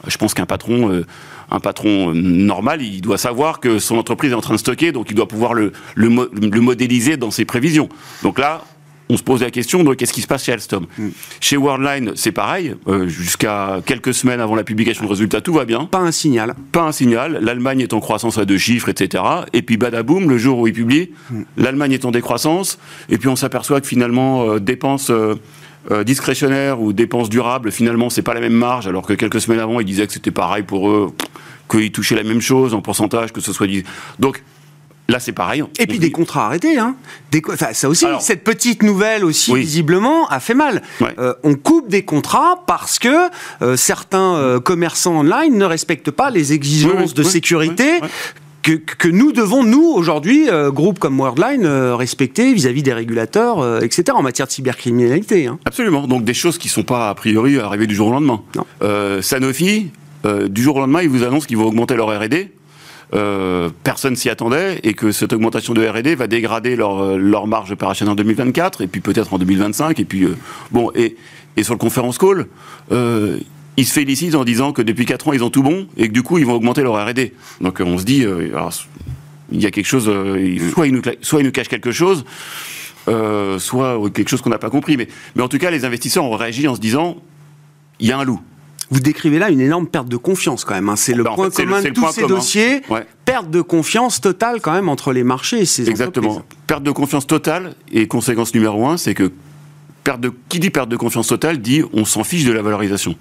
[0.06, 1.02] Je pense qu'un patron,
[1.50, 5.10] un patron normal, il doit savoir que son entreprise est en train de stocker, donc
[5.10, 7.90] il doit pouvoir le, le, le modéliser dans ses prévisions.
[8.22, 8.62] Donc là,
[9.10, 10.86] on se pose la question de qu'est-ce qui se passe chez Alstom.
[10.96, 11.08] Mm.
[11.40, 12.74] Chez Worldline, c'est pareil.
[12.86, 15.84] Euh, jusqu'à quelques semaines avant la publication de résultats, tout va bien.
[15.86, 16.54] Pas un signal.
[16.70, 17.38] Pas un signal.
[17.42, 19.24] L'Allemagne est en croissance à deux chiffres, etc.
[19.52, 21.42] Et puis badaboum, le jour où il publie, mm.
[21.56, 22.78] l'Allemagne est en décroissance.
[23.08, 25.34] Et puis on s'aperçoit que finalement, euh, dépenses euh,
[26.04, 28.86] discrétionnaires ou dépenses durables, finalement, c'est pas la même marge.
[28.86, 31.12] Alors que quelques semaines avant, ils disaient que c'était pareil pour eux,
[31.68, 33.66] qu'ils touchaient la même chose en pourcentage, que ce soit.
[34.20, 34.42] Donc
[35.10, 35.64] Là, c'est pareil.
[35.78, 36.78] Et puis des contrats arrêtés.
[36.78, 36.94] Hein.
[37.32, 37.42] Des...
[37.52, 40.82] Enfin, ça aussi, cette petite nouvelle aussi, visiblement, a fait mal.
[41.18, 43.28] Euh, on coupe des contrats parce que
[43.62, 48.00] euh, certains euh, commerçants online ne respectent pas les exigences de sécurité
[48.62, 54.22] que, que, nous devons, nous, aujourd'hui, groupes comme Worldline, respecter vis-à-vis des régulateurs, etc., en
[54.22, 55.46] matière de cybercriminalité.
[55.46, 55.58] Hein.
[55.64, 56.06] Absolument.
[56.06, 58.42] Donc des choses qui ne sont pas, a priori, arrivées du jour au lendemain.
[59.22, 59.90] Sanofi,
[60.48, 62.52] du jour au lendemain, ils vous annoncent qu'ils vont augmenter leur R&D
[63.12, 67.48] euh, personne s'y attendait et que cette augmentation de R&D va dégrader leur, euh, leur
[67.48, 70.36] marge opérationnelle en 2024 et puis peut-être en 2025 et puis euh,
[70.70, 71.16] bon et,
[71.60, 72.46] sur le conférence call
[73.76, 76.12] ils se félicitent en disant que depuis 4 ans ils ont tout bon et que
[76.12, 78.24] du coup ils vont augmenter leur R&D donc on se dit
[79.50, 80.04] il y a quelque chose
[80.72, 82.24] soit ils nous soit ils nous cachent quelque chose
[83.06, 84.96] soit quelque chose qu'on n'a pas compris.
[84.96, 87.16] Mais mais en tout cas les investisseurs ont réagi en se disant
[87.98, 88.40] il y a un loup
[88.90, 90.88] vous décrivez là une énorme perte de confiance quand même.
[90.88, 90.96] Hein.
[90.96, 92.82] C'est le bah, point commun de tous ces dossiers.
[93.24, 96.42] Perte de confiance totale quand même entre les marchés et ces Exactement.
[96.66, 99.30] Perte de confiance totale et conséquence numéro un, c'est que
[100.02, 103.14] perte de, qui dit perte de confiance totale dit on s'en fiche de la valorisation.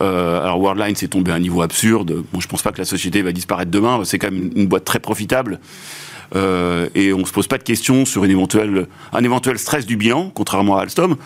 [0.00, 2.24] Euh, alors Worldline s'est tombé à un niveau absurde.
[2.32, 4.00] Bon, je pense pas que la société va disparaître demain.
[4.04, 5.60] C'est quand même une boîte très profitable.
[6.36, 9.96] Euh, et on se pose pas de questions sur une éventuelle, un éventuel stress du
[9.96, 11.16] bilan, contrairement à Alstom.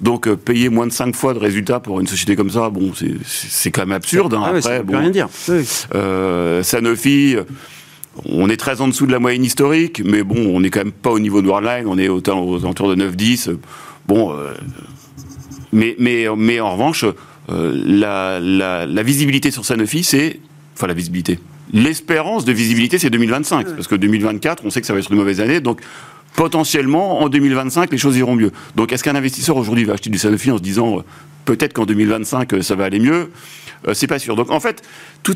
[0.00, 2.92] Donc euh, payer moins de 5 fois de résultats pour une société comme ça, bon,
[3.24, 4.34] c'est quand même absurde.
[4.34, 4.42] Hein.
[4.44, 5.28] Ah Après, bon, rien dire.
[5.94, 7.36] Euh, Sanofi,
[8.26, 10.92] on est très en dessous de la moyenne historique, mais bon, on n'est quand même
[10.92, 13.56] pas au niveau de Worldline, on est aux, aux alentours de 9-10.
[14.06, 14.34] Bon,
[15.72, 17.04] mais, mais, mais en revanche,
[17.48, 20.40] la, la, la visibilité sur Sanofi, c'est...
[20.74, 21.38] Enfin, la visibilité
[21.72, 25.18] L'espérance de visibilité, c'est 2025, parce que 2024, on sait que ça va être une
[25.18, 25.80] mauvaise année, donc
[26.36, 28.52] potentiellement, en 2025, les choses iront mieux.
[28.76, 31.02] Donc, est-ce qu'un investisseur aujourd'hui va acheter du Sanofi en se disant euh,
[31.44, 33.30] peut-être qu'en 2025, euh, ça va aller mieux?
[33.88, 34.36] Euh, C'est pas sûr.
[34.36, 34.82] Donc, en fait,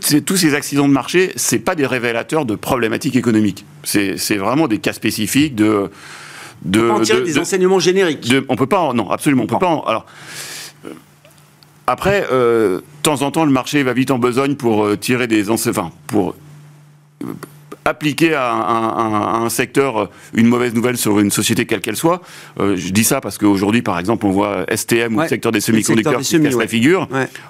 [0.03, 3.64] ces, tous ces accidents de marché, c'est pas des révélateurs de problématiques économiques.
[3.83, 5.90] C'est vraiment des cas spécifiques de.
[6.64, 8.33] de on peut en tirer des enseignements génériques.
[8.49, 8.92] on peut pas.
[8.92, 9.44] Non, absolument.
[9.44, 9.83] On peut pas.
[9.87, 10.07] alors.
[11.87, 15.27] Après, euh, de temps en temps, le marché va vite en besogne pour euh, tirer
[15.27, 16.35] des enfin, pour
[17.23, 17.27] euh,
[17.85, 22.23] appliquer à un, secteur une mauvaise nouvelle sur une société quelle qu'elle soit.
[22.59, 26.20] je dis ça parce qu'aujourd'hui, par exemple, on voit STM ou le secteur des semi-conducteurs
[26.20, 27.07] qui casse la figure.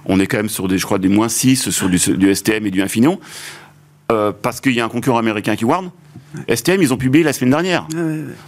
[0.07, 2.73] On est quand même sur des, je crois, des moins 6 sur du, STM et
[2.73, 3.21] du Infineon.
[4.09, 5.91] Parce qu'il y a un concurrent américain qui warn.
[6.53, 7.87] STM, ils ont publié la semaine dernière.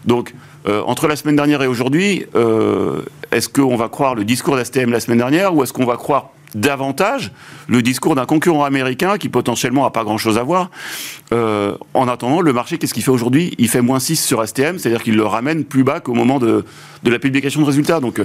[0.05, 0.35] Donc,
[0.67, 2.27] entre la semaine dernière et aujourd'hui,
[3.33, 6.31] est-ce qu'on va croire le discours d'STM la semaine dernière ou est-ce qu'on va croire
[6.55, 7.33] davantage
[7.69, 10.71] le discours d'un concurrent américain qui potentiellement n'a pas grand-chose à voir?
[11.33, 13.55] Euh, en attendant, le marché, qu'est-ce qu'il fait aujourd'hui?
[13.59, 16.65] Il fait moins 6 sur STM, c'est-à-dire qu'il le ramène plus bas qu'au moment de,
[17.03, 18.01] de, la publication de résultats.
[18.01, 18.21] Donc,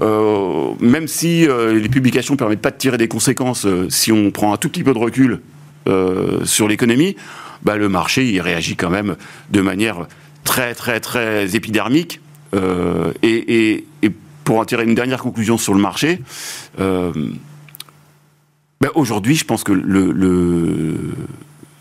[0.00, 4.12] euh, même si euh, les publications ne permettent pas de tirer des conséquences, euh, si
[4.12, 5.40] on prend un tout petit peu de recul
[5.88, 7.16] euh, sur l'économie,
[7.62, 9.16] bah, le marché, il réagit quand même
[9.50, 10.06] de manière
[10.44, 12.20] très, très, très épidermique.
[13.22, 14.12] Et, et, et
[14.44, 16.20] pour en tirer une dernière conclusion sur le marché,
[16.80, 17.12] euh,
[18.80, 20.96] ben aujourd'hui, je pense que le, le,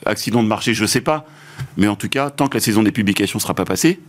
[0.05, 1.25] accident de marché, je ne sais pas,
[1.77, 3.99] mais en tout cas, tant que la saison des publications ne sera pas passée,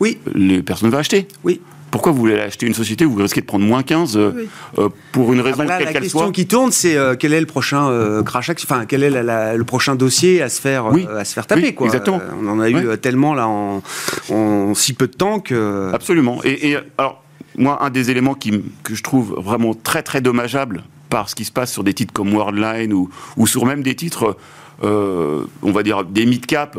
[0.00, 0.18] oui.
[0.34, 1.28] les personnes vont acheter.
[1.44, 1.60] Oui.
[1.96, 4.48] Pourquoi vous voulez acheter une société où vous risquez de prendre moins 15 euh, oui.
[4.76, 6.94] euh, pour une raison ah bah là, quelle qu'elle soit La question qui tourne, c'est
[6.94, 10.42] euh, quel est le prochain euh, crash, enfin quel est la, la, le prochain dossier
[10.42, 11.06] à se faire, oui.
[11.16, 11.86] à se faire taper, oui, quoi.
[11.86, 12.20] Exactement.
[12.38, 13.82] on en a eu tellement là en,
[14.30, 15.90] en, si peu de temps que.
[15.94, 16.42] Absolument.
[16.44, 17.24] Et, et alors
[17.56, 21.46] moi, un des éléments qui, que je trouve vraiment très très dommageable par ce qui
[21.46, 24.36] se passe sur des titres comme Worldline ou, ou sur même des titres,
[24.82, 26.76] on va dire, des mid-cap,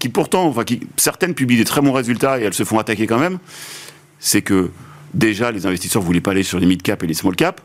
[0.00, 3.06] qui pourtant, enfin, qui, certaines publient des très bons résultats et elles se font attaquer
[3.06, 3.38] quand même,
[4.20, 4.70] c'est que
[5.14, 7.60] déjà, les investisseurs ne voulaient pas aller sur les mid-cap et les small-cap.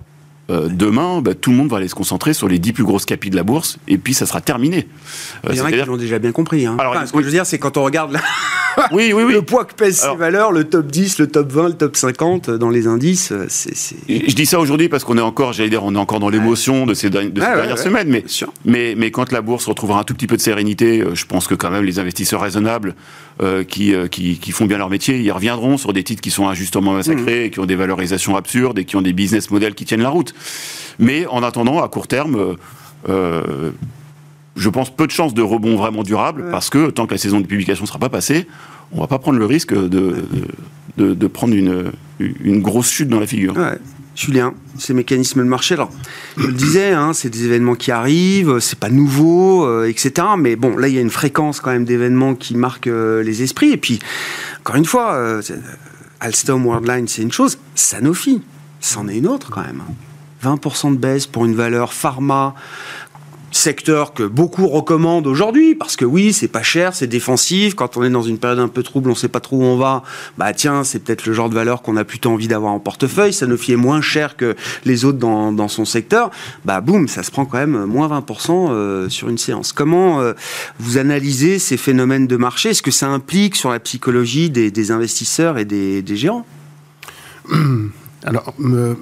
[0.50, 3.06] Euh, demain, bah, tout le monde va aller se concentrer sur les 10 plus grosses
[3.06, 4.88] capis de la bourse, et puis ça sera terminé.
[5.46, 6.66] Euh, Il y en a qui l'ont déjà bien compris.
[6.66, 6.78] Hein.
[6.80, 8.22] Alors, enfin, ce que je veux dire, c'est quand on regarde la...
[8.92, 9.34] oui, oui, oui.
[9.34, 12.50] le poids que pèsent ces valeurs, le top 10, le top 20, le top 50
[12.50, 13.74] dans les indices, c'est...
[14.08, 16.82] Je dis ça aujourd'hui parce qu'on est encore, j'allais dire, on est encore dans l'émotion
[16.82, 16.88] ouais.
[16.88, 18.24] de ces, de ces ouais, dernières ouais, semaines, mais,
[18.66, 21.48] mais, mais quand la bourse retrouvera un tout petit peu de sérénité, euh, je pense
[21.48, 22.96] que quand même les investisseurs raisonnables
[23.42, 26.32] euh, qui, euh, qui, qui, font bien leur métier, ils reviendront sur des titres qui
[26.32, 27.46] sont injustement massacrés, mmh.
[27.46, 30.10] et qui ont des valorisations absurdes et qui ont des business models qui tiennent la
[30.10, 30.34] route.
[31.00, 32.56] Mais en attendant, à court terme,
[33.10, 33.72] euh,
[34.56, 37.40] je pense peu de chances de rebond vraiment durable parce que tant que la saison
[37.40, 38.48] de publication ne sera pas passée,
[38.92, 40.16] on ne va pas prendre le risque de,
[40.98, 43.56] de, de, prendre une, une, grosse chute dans la figure.
[43.58, 43.78] Ouais.
[44.16, 45.92] Julien, ces mécanismes de marché, alors,
[46.38, 50.28] je le disais, hein, c'est des événements qui arrivent, c'est pas nouveau, euh, etc.
[50.38, 53.44] Mais bon, là, il y a une fréquence quand même d'événements qui marquent euh, les
[53.44, 53.72] esprits.
[53.72, 54.00] Et puis,
[54.62, 55.42] encore une fois, euh,
[56.22, 58.42] Alstom Worldline, c'est une chose, Sanofi,
[58.80, 59.84] c'en est une autre quand même.
[60.44, 62.56] 20% de baisse pour une valeur pharma,
[63.56, 67.76] secteur que beaucoup recommandent aujourd'hui parce que oui, c'est pas cher, c'est défensif.
[67.76, 69.78] Quand on est dans une période un peu trouble, on sait pas trop où on
[69.78, 70.04] va.
[70.38, 73.34] Bah tiens, c'est peut-être le genre de valeur qu'on a plutôt envie d'avoir en portefeuille.
[73.34, 76.32] Sanofi est moins cher que les autres dans, dans son secteur.
[76.66, 79.72] Bah boum, ça se prend quand même moins 20% euh, sur une séance.
[79.72, 80.34] Comment euh,
[80.80, 82.70] vous analysez ces phénomènes de marché?
[82.70, 86.46] Est-ce que ça implique sur la psychologie des, investisseurs et des, gérants
[88.26, 88.96] alors, euh,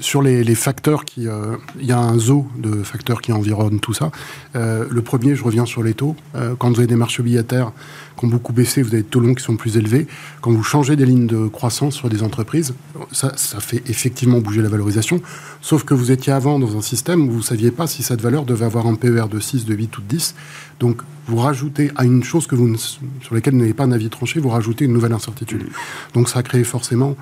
[0.00, 1.22] sur les, les, facteurs qui...
[1.22, 4.12] Il euh, y a un zoo de facteurs qui environnent tout ça.
[4.54, 6.14] Euh, le premier, je reviens sur les taux.
[6.36, 7.72] Euh, quand vous avez des marchés obligataires
[8.16, 10.06] qui ont beaucoup baissé, vous avez des taux longs qui sont plus élevés.
[10.42, 12.74] Quand vous changez des lignes de croissance sur des entreprises,
[13.10, 15.20] ça, ça fait effectivement bouger la valorisation.
[15.60, 18.20] Sauf que vous étiez avant dans un système où vous ne saviez pas si cette
[18.20, 20.36] valeur devait avoir un PER de 6, de 8 ou de 10.
[20.78, 24.08] Donc, vous rajoutez à une chose que vous sur laquelle vous n'avez pas un avis
[24.08, 25.66] tranché, vous rajoutez une nouvelle incertitude.
[26.14, 27.16] Donc, ça crée forcément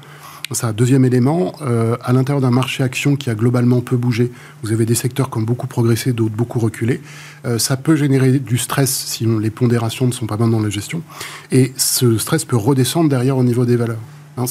[0.55, 4.31] ça, deuxième élément, euh, à l'intérieur d'un marché action qui a globalement peu bougé,
[4.63, 7.01] vous avez des secteurs qui ont beaucoup progressé, d'autres beaucoup reculé.
[7.45, 10.61] Euh, ça peut générer du stress si on, les pondérations ne sont pas bonnes dans
[10.61, 11.03] la gestion.
[11.51, 13.99] Et ce stress peut redescendre derrière au niveau des valeurs.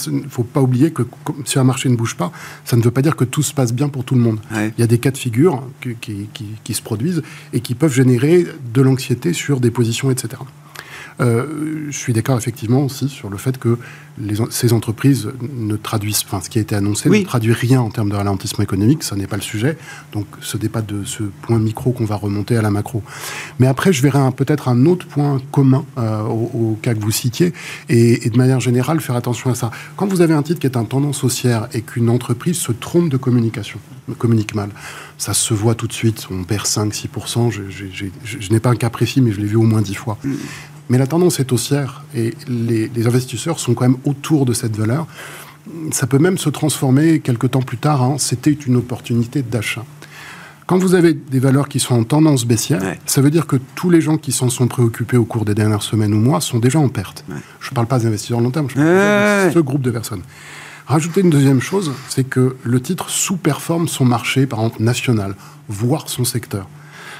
[0.07, 1.03] Il ne faut pas oublier que
[1.45, 2.31] si un marché ne bouge pas,
[2.65, 4.39] ça ne veut pas dire que tout se passe bien pour tout le monde.
[4.51, 4.73] Ouais.
[4.77, 7.21] Il y a des cas de figure qui, qui, qui, qui se produisent
[7.53, 10.41] et qui peuvent générer de l'anxiété sur des positions, etc.
[11.21, 13.77] Euh, je suis d'accord effectivement aussi sur le fait que
[14.17, 17.21] les, ces entreprises ne traduisent, enfin ce qui a été annoncé oui.
[17.21, 19.77] ne traduit rien en termes de ralentissement économique, ça n'est pas le sujet.
[20.13, 23.01] Donc ce n'est pas de ce point micro qu'on va remonter à la macro.
[23.59, 27.11] Mais après, je verrai peut-être un autre point commun euh, au, au, cas que vous
[27.11, 27.53] citiez,
[27.89, 29.71] et, et, de manière générale, faire attention à ça.
[29.95, 33.09] Quand vous avez un titre qui est un tendance haussière et qu'une entreprise se trompe
[33.09, 33.79] de communication,
[34.17, 34.69] communique mal,
[35.17, 38.69] ça se voit tout de suite, on perd 5-6%, je, je, je, je n'ai pas
[38.69, 40.17] un cas précis, mais je l'ai vu au moins 10 fois.
[40.89, 44.75] Mais la tendance est haussière et les, les, investisseurs sont quand même autour de cette
[44.75, 45.07] valeur.
[45.91, 48.03] Ça peut même se transformer quelques temps plus tard.
[48.03, 49.83] Hein, C'était une opportunité d'achat.
[50.67, 52.99] Quand vous avez des valeurs qui sont en tendance baissière, ouais.
[53.05, 55.83] ça veut dire que tous les gens qui s'en sont préoccupés au cours des dernières
[55.83, 57.23] semaines ou mois sont déjà en perte.
[57.29, 57.35] Ouais.
[57.59, 59.47] Je ne parle pas des investisseurs long terme, je parle ouais.
[59.49, 60.23] de ce groupe de personnes.
[60.87, 65.35] Rajouter une deuxième chose, c'est que le titre sous-performe son marché, par exemple national,
[65.67, 66.67] voire son secteur.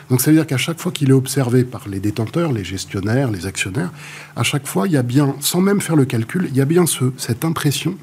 [0.09, 3.31] Donc ça veut dire qu'à chaque fois qu'il est observé par les détenteurs, les gestionnaires,
[3.31, 3.91] les actionnaires,
[4.35, 6.65] à chaque fois, il y a bien, sans même faire le calcul, il y a
[6.65, 7.95] bien ce, cette impression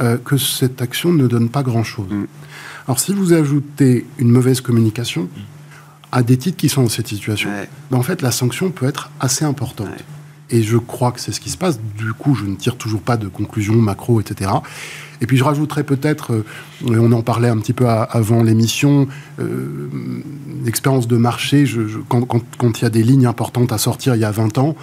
[0.00, 2.08] euh, que cette action ne donne pas grand-chose.
[2.10, 2.26] Mm.
[2.86, 5.28] Alors si vous ajoutez une mauvaise communication mm.
[6.12, 7.68] à des titres qui sont dans cette situation, ouais.
[7.90, 9.88] ben, en fait la sanction peut être assez importante.
[9.88, 10.04] Ouais.
[10.50, 11.78] Et je crois que c'est ce qui se passe.
[11.96, 14.50] Du coup, je ne tire toujours pas de conclusion macro, etc.
[15.20, 16.44] Et puis je rajouterais peut-être, euh,
[16.86, 19.08] on en parlait un petit peu avant l'émission,
[19.40, 19.78] euh,
[20.64, 21.64] l'expérience de marché,
[22.08, 24.76] quand, il y a des lignes importantes à sortir il y a 20 ans,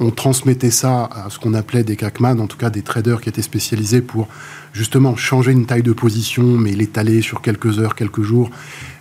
[0.00, 3.28] on transmettait ça à ce qu'on appelait des CACMAN, en tout cas des traders qui
[3.28, 4.28] étaient spécialisés pour
[4.72, 8.50] justement changer une taille de position, mais l'étaler sur quelques heures, quelques jours,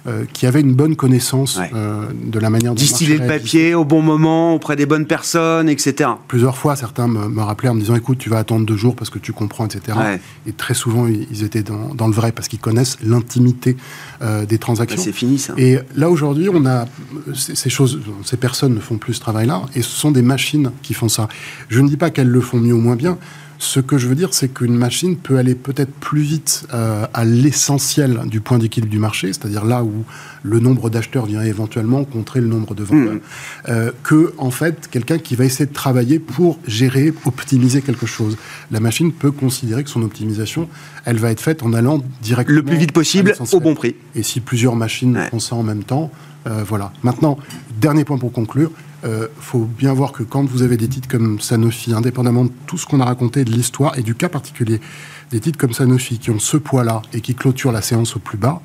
[0.07, 3.83] euh, qui avaient une bonne connaissance euh, de la manière dont distiller le papier au
[3.83, 6.11] bon moment auprès des bonnes personnes, etc.
[6.29, 9.09] Plusieurs fois, certains me, rappelaient en me disant "Écoute, tu vas attendre deux jours parce
[9.09, 9.97] que tu comprends, etc."
[10.47, 13.75] Et très souvent, ils étaient dans, le vrai parce qu'ils connaissent l'intimité
[14.21, 15.01] euh, des transactions.
[15.01, 15.53] c'est fini ça.
[15.57, 16.85] Et là aujourd'hui, on a
[17.33, 20.93] ces choses, ces personnes ne font plus ce travail-là, et ce sont des machines qui
[20.93, 21.27] font ça.
[21.67, 23.17] Je ne dis pas qu'elles le font mieux ou moins bien.
[23.61, 27.25] Ce que je veux dire, c'est qu'une machine peut aller peut-être plus vite euh, à
[27.25, 30.05] l'essentiel du point d'équilibre du marché, c'est-à-dire là où
[30.43, 33.19] le nombre d'acheteurs vient éventuellement contrer le nombre de vendeurs, mmh.
[33.67, 38.37] euh, que en fait quelqu'un qui va essayer de travailler pour gérer, optimiser quelque chose.
[38.71, 40.69] La machine peut considérer que son optimisation,
[41.03, 43.95] elle va être faite en allant directement le plus vite possible au bon prix.
[44.15, 46.11] Et si plusieurs machines font ça en même temps,
[46.49, 46.91] euh, voilà.
[47.03, 47.37] Maintenant,
[47.79, 48.71] dernier point pour conclure,
[49.05, 52.77] euh, faut bien voir que quand vous avez des titres comme Sanofi, indépendamment de tout
[52.77, 54.81] ce qu'on a raconté de l'histoire et du cas particulier,
[55.31, 58.37] des titres comme Sanofi qui ont ce poids-là et qui clôturent la séance au plus
[58.37, 58.61] bas,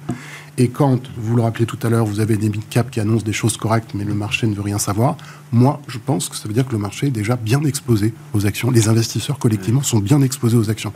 [0.57, 3.25] et quand, vous le rappelez tout à l'heure, vous avez des mid cap qui annoncent
[3.25, 5.17] des choses correctes, mais le marché ne veut rien savoir,
[5.51, 8.47] moi, je pense que ça veut dire que le marché est déjà bien exposé aux
[8.47, 8.71] actions.
[8.71, 10.93] Les investisseurs, collectivement, sont bien exposés aux actions.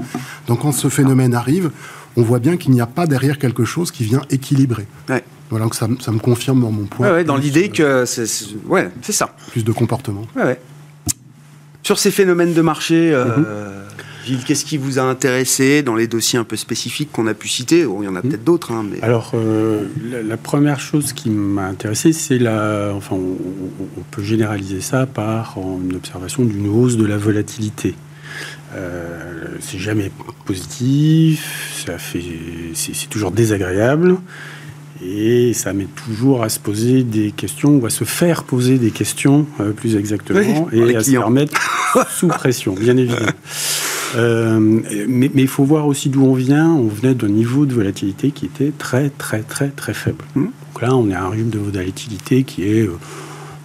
[0.46, 1.72] Donc, quand ce phénomène arrive,
[2.16, 4.86] on voit bien qu'il n'y a pas derrière quelque chose qui vient équilibrer.
[5.50, 7.10] Voilà, donc ça, ça, me confirme dans mon point.
[7.10, 8.26] Ouais, dans l'idée que c'est
[8.66, 9.34] ouais, c'est ça.
[9.50, 10.26] Plus de comportement.
[10.36, 10.60] Ouais,
[11.82, 13.46] Sur ces phénomènes de marché, euh, mhm.
[14.26, 17.48] Gilles, qu'est-ce qui vous a intéressé dans les dossiers un peu spécifiques qu'on a pu
[17.48, 17.80] citer?
[17.80, 18.28] Il y en a mhm.
[18.28, 18.72] peut-être d'autres.
[18.72, 19.00] Hein, mais...
[19.00, 19.86] Alors, euh,
[20.26, 22.92] la, première chose qui m'a intéressé, c'est la.
[22.94, 27.94] Enfin, on, peut généraliser ça par une observation d'une hausse de la volatilité.
[28.74, 30.10] Euh, c'est jamais
[30.44, 32.22] positif, ça fait,
[32.74, 34.18] c'est toujours désagréable.
[35.04, 38.90] Et ça met toujours à se poser des questions, ou à se faire poser des
[38.90, 41.54] questions, euh, plus exactement, et à se remettre
[42.10, 43.26] sous pression, bien évidemment.
[44.16, 46.70] Euh, mais il faut voir aussi d'où on vient.
[46.70, 50.24] On venait d'un niveau de volatilité qui était très, très, très, très faible.
[50.34, 50.44] Hmm.
[50.44, 52.98] Donc là, on est à un rythme de volatilité qui est euh,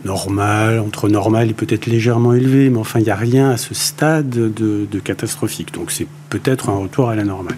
[0.05, 3.73] normal, entre normal et peut-être légèrement élevé, mais enfin, il n'y a rien à ce
[3.73, 5.73] stade de, de catastrophique.
[5.73, 7.57] Donc c'est peut-être un retour à la normale.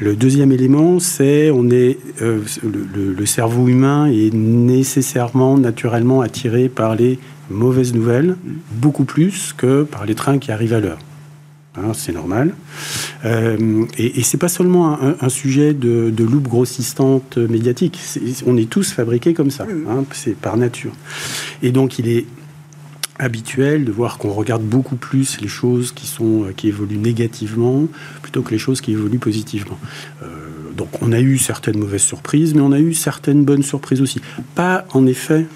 [0.00, 6.94] Le deuxième élément, c'est on est euh, le, cerveau humain est nécessairement, naturellement attiré par
[6.96, 7.18] les
[7.50, 8.36] mauvaises nouvelles,
[8.72, 10.98] beaucoup plus que par les trains qui arrivent à l'heure.
[11.76, 12.54] Hein, c'est normal.
[13.26, 18.00] Euh, et, et c'est pas seulement un, sujet de, de, loupe grossistante médiatique.
[18.46, 19.66] on est tous fabriqués comme ça.
[19.88, 20.92] Hein, c'est par nature.
[21.62, 22.24] Et donc, il est
[23.20, 27.86] habituel de voir qu'on regarde beaucoup plus les choses qui, sont, euh, qui évoluent négativement
[28.22, 29.78] plutôt que les choses qui évoluent positivement.
[30.22, 30.26] Euh,
[30.76, 34.20] donc on a eu certaines mauvaises surprises, mais on a eu certaines bonnes surprises aussi.
[34.54, 35.46] Pas en effet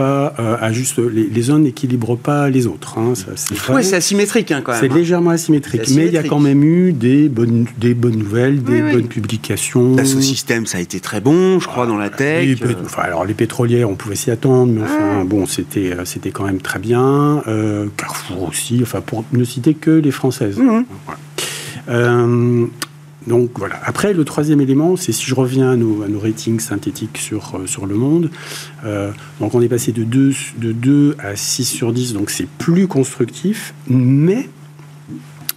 [0.00, 2.96] pas euh, à juste les, uns n'équilibrent pas les autres.
[2.96, 4.80] Hein, c'est c'est asymétrique hein, quand même.
[4.80, 4.94] C'est hein.
[4.94, 8.80] légèrement asymétrique, mais il y a quand même eu des bonnes, des bonnes nouvelles, des
[8.80, 9.96] bonnes publications.
[9.98, 12.58] ce système, ça a été très bon, je crois, dans la tech.
[12.84, 16.44] enfin, alors les pétrolières, on pouvait s'y attendre, mais enfin bon, c'était euh, c'était quand
[16.44, 17.42] même très bien.
[17.46, 20.58] Euh, Carrefour aussi, enfin pour ne citer que les françaises.
[20.58, 20.84] Mmh.
[23.26, 23.78] Donc voilà.
[23.84, 27.94] Après, le troisième élément, c'est si je reviens à nos, ratings synthétiques sur, euh, le
[27.94, 28.30] monde.
[28.84, 32.46] Euh, donc on est passé de 2, de 2 à 6 sur 10, donc c'est
[32.46, 34.48] plus constructif, mais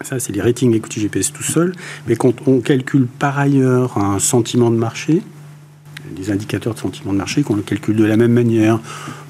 [0.02, 1.74] ça c'est les ratings écoutez GPS tout seul,
[2.08, 5.22] mais quand on calcule par ailleurs un sentiment de marché,
[6.14, 8.80] des indicateurs de sentiment de marché qu'on le calcule de la même manière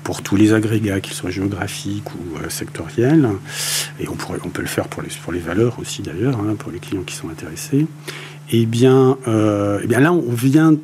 [0.04, 3.30] pour tous les agrégats, qu'ils soient géographiques ou euh, sectoriels.
[4.00, 6.56] Et on, pourrait, on peut le faire pour les, pour les valeurs aussi d'ailleurs, hein,
[6.58, 7.86] pour les clients qui sont intéressés.
[8.52, 10.76] Eh bien, euh, eh bien là, on vient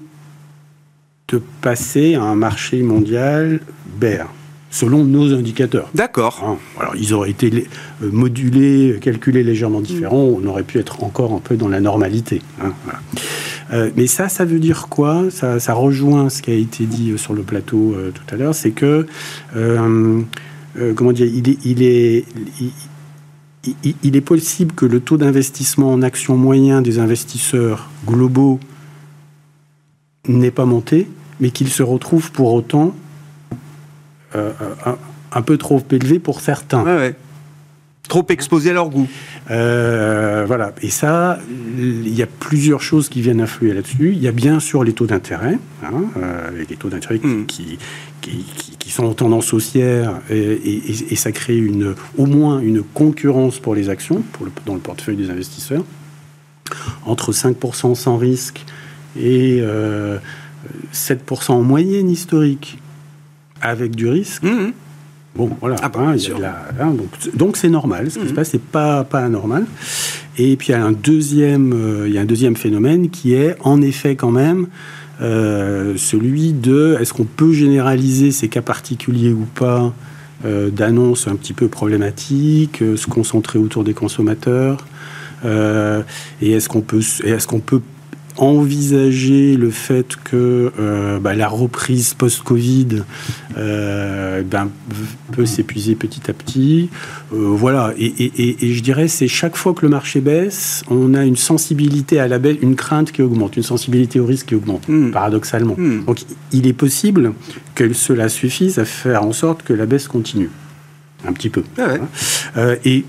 [1.28, 3.60] de passer à un marché mondial
[4.00, 4.26] BER
[4.72, 5.90] selon nos indicateurs.
[5.96, 6.44] D'accord.
[6.46, 7.68] Hein, alors, ils auraient été
[8.04, 12.42] euh, modulés, calculés légèrement différents, on aurait pu être encore un peu dans la normalité.
[12.62, 12.74] Hein,
[13.72, 15.26] euh, mais ça, ça veut dire quoi?
[15.32, 18.72] Ça, rejoint ce qui a été dit sur le plateau euh, tout à l'heure, c'est
[18.72, 19.06] que,
[19.54, 22.26] comment dire, il est, il est,
[24.04, 28.60] il est possible que le taux d'investissement en actions moyen des investisseurs globaux
[30.28, 31.08] n'ait pas monté,
[31.40, 32.96] mais qu'il se retrouve pour autant
[34.36, 34.52] euh,
[35.32, 36.84] un, peu trop élevé pour certains.
[38.10, 39.08] Trop exposé à leur goût.
[39.52, 40.74] Euh, voilà.
[40.82, 41.40] Et ça,
[41.78, 44.14] il y a plusieurs choses qui viennent influer là-dessus.
[44.14, 47.46] Il y a bien sûr les taux d'intérêt, hein, euh, les taux d'intérêt qui, hmm.
[47.48, 53.90] qui, sont en tendance haussière et, ça crée une, au moins une concurrence pour les
[53.90, 55.84] actions pour le, dans le portefeuille des investisseurs.
[57.06, 58.66] Entre 5% sans risque
[59.16, 59.64] et
[60.92, 62.80] 7% en moyenne historique
[63.62, 64.44] avec du risque.
[64.44, 64.72] Mmh.
[65.36, 65.76] Bon, voilà.
[65.82, 66.14] Ah bah,
[66.80, 66.96] hein,
[67.36, 68.10] donc, c'est normal.
[68.12, 68.36] Ce qui se mmh.
[68.36, 69.66] passe, c'est pas, pas anormal.
[70.38, 73.34] Et puis, il y, a un deuxième, euh, il y a un deuxième phénomène qui
[73.34, 74.68] est, en effet, quand même,
[75.22, 79.94] euh, celui de est-ce qu'on peut généraliser ces cas particuliers ou pas
[80.46, 84.86] euh, d'annonces un petit peu problématiques, se concentrer autour des consommateurs
[85.46, 87.80] et est-ce qu'on peut, est-ce qu'on peut
[88.40, 93.04] envisager le fait que euh, bah, la reprise post-Covid
[93.58, 94.70] euh, ben,
[95.34, 96.90] peut s'épuiser petit à petit.
[97.34, 101.36] Euh, voilà, et, je dirais c'est chaque fois que le marché baisse, on a une
[101.36, 105.12] sensibilité à la baisse, une crainte qui augmente, une sensibilité au risque qui augmente, hmm.
[105.12, 105.76] paradoxalement.
[105.78, 106.06] Hmm.
[106.06, 106.20] Donc
[106.54, 107.34] il est possible
[107.76, 110.50] que cela suffise à faire en sorte que la baisse continue,
[111.28, 111.64] un petit peu.
[111.78, 111.96] Ah
[112.86, 113.04] et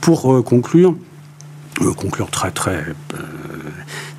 [0.00, 0.96] pour conclure,
[1.96, 2.84] conclure très très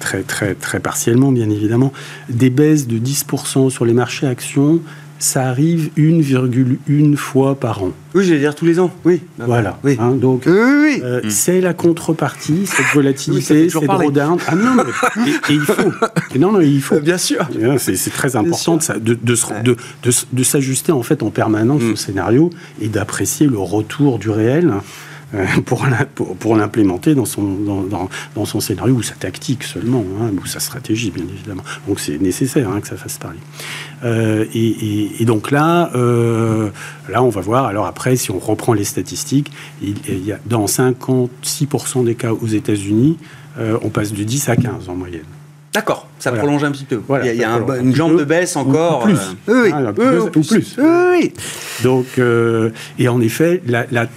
[0.03, 1.93] très, très, très partiellement, bien évidemment,
[2.29, 4.81] des baisses de 10% sur les marchés actions,
[5.17, 7.91] ça arrive 1,1 fois par an.
[8.13, 8.93] Oui, j'allais dire tous les ans.
[9.05, 9.21] Oui.
[9.37, 9.79] Voilà.
[9.85, 9.95] Oui.
[9.97, 14.37] Hein, donc, euh, c'est la contrepartie, cette volatilité, cette drawdown.
[14.47, 15.91] Ah non, mais, et, il faut.
[16.37, 16.99] non, non, il faut.
[16.99, 17.47] Bien sûr.
[17.77, 19.75] C'est très important de, de,
[20.33, 21.91] de, s'ajuster en fait en permanence mm.
[21.91, 22.49] au scénario
[22.81, 24.73] et d'apprécier le retour du réel.
[25.33, 25.85] Euh, pour,
[26.37, 30.59] pour, l'implémenter dans son, dans, dans, son scénario ou sa tactique seulement, hein, ou sa
[30.59, 31.63] stratégie, bien évidemment.
[31.87, 33.39] Donc c'est nécessaire hein, que ça fasse parler.
[34.03, 36.69] Euh, et, donc là, euh,
[37.09, 37.65] là, on va voir.
[37.65, 39.51] Alors après, si on reprend les statistiques,
[40.45, 43.17] dans 56% des cas aux États-Unis,
[43.57, 45.21] on passe de 10 à 15 en moyenne.
[45.73, 47.01] D'accord, ça prolonge un petit peu.
[47.23, 49.03] il y a, une jambe de baisse encore.
[49.03, 49.17] plus.
[49.47, 49.71] oui,
[50.41, 51.33] plus, oui,
[51.83, 52.69] Donc, euh,
[52.99, 54.07] et en effet, la,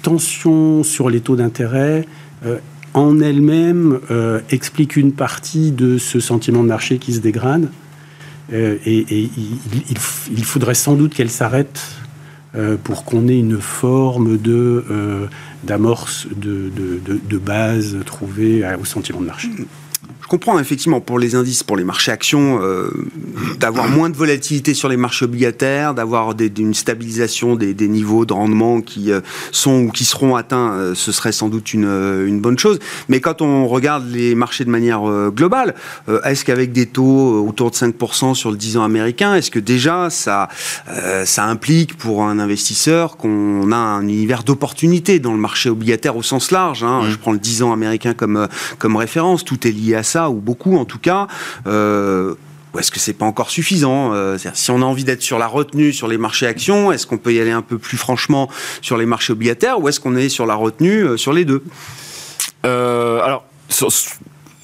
[0.00, 2.06] tension sur les taux d'intérêt
[2.46, 2.56] euh,
[2.94, 7.68] en elle-même euh, explique une partie de ce sentiment de marché qui se dégrade.
[8.50, 9.28] et,
[9.90, 11.82] il, faudrait sans doute qu'elle s'arrête
[12.82, 15.28] pour qu'on ait une forme de
[15.64, 19.50] d'amorce de, de, de, base trouvée au sentiment de marché.
[20.28, 22.90] Je comprends effectivement pour les indices, pour les marchés actions, euh,
[23.58, 28.82] d'avoir moins de volatilité sur les marchés obligataires, d'avoir une stabilisation des, niveaux de rendement
[28.82, 29.22] qui euh,
[29.52, 31.88] sont ou qui seront atteints, euh, ce serait sans doute une,
[32.26, 32.78] une, bonne chose.
[33.08, 35.00] Mais quand on regarde les marchés de manière
[35.30, 35.74] globale,
[36.24, 40.10] est-ce qu'avec des taux autour de 5% sur le 10 ans américain, est-ce que déjà
[40.10, 40.48] ça,
[41.24, 46.22] ça implique pour un investisseur qu'on a un univers d'opportunités dans le marché obligataire au
[46.22, 47.02] sens large hein?
[47.02, 47.10] mmh.
[47.10, 48.46] Je prends le 10 ans américain comme,
[48.78, 51.28] comme référence, tout est lié à ça ou beaucoup en tout cas.
[51.66, 52.34] Euh,
[52.74, 55.46] ou est-ce que c'est pas encore suffisant euh, Si on a envie d'être sur la
[55.46, 58.50] retenue sur les marchés actions, est-ce qu'on peut y aller un peu plus franchement
[58.82, 61.62] sur les marchés obligataires ou est-ce qu'on est sur la retenue euh, sur les deux?
[62.64, 63.44] Alors,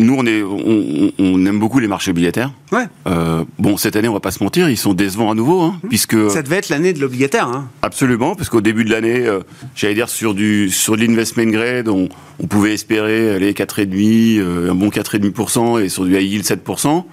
[0.01, 2.51] nous, on, est, on, aime beaucoup les marchés obligataires.
[2.73, 2.87] Ouais.
[3.07, 5.79] Euh, bon, cette année, on va pas se mentir, ils sont décevants à nouveau, hein,
[5.83, 5.89] mmh.
[5.89, 7.47] puisque ça devait être l'année de l'obligataire.
[7.47, 7.69] Hein.
[7.81, 9.41] Absolument, parce qu'au début de l'année, euh,
[9.77, 12.09] j'allais dire sur du sur l'investment grade, on,
[12.41, 17.05] on, pouvait espérer aller 4,5, euh, un bon 4,5% et sur du high yield 7%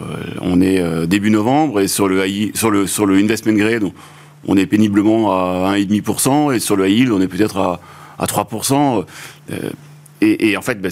[0.00, 0.04] euh,
[0.40, 3.84] On est début novembre et sur le high, sur le sur le investment grade,
[4.48, 7.80] on, est péniblement à 1,5% et sur le high yield, on est peut-être à
[8.18, 8.48] à 3
[10.22, 10.88] et, en fait, bah,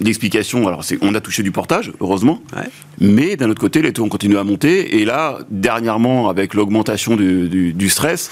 [0.00, 2.42] l'explication, alors c'est on a touché du portage, heureusement,
[3.00, 5.00] mais d'un autre côté, les taux ont continué à monter.
[5.00, 8.30] Et là, dernièrement, avec l'augmentation du, stress,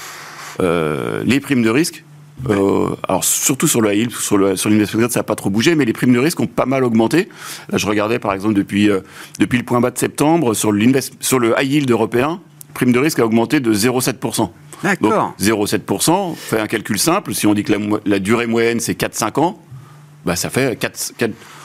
[0.59, 2.03] euh, les primes de risque,
[2.49, 5.85] euh, alors surtout sur le high yield, sur grade, ça n'a pas trop bougé, mais
[5.85, 7.29] les primes de risque ont pas mal augmenté.
[7.69, 9.01] Là, je regardais par exemple depuis euh,
[9.39, 10.73] depuis le point bas de septembre sur
[11.19, 12.41] sur le high yield européen,
[12.73, 14.49] prime de risque a augmenté de 0,7%.
[14.83, 15.35] D'accord.
[15.39, 19.39] 0,7%, fait un calcul simple, si on dit que la, la durée moyenne c'est 4-5
[19.39, 19.61] ans,
[20.25, 21.13] bah, ça fait 4,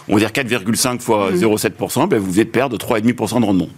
[0.09, 2.09] on va dire 4,5 fois 0,7%, mmh.
[2.09, 3.69] bah, vous êtes perdre 3,5% de rendement.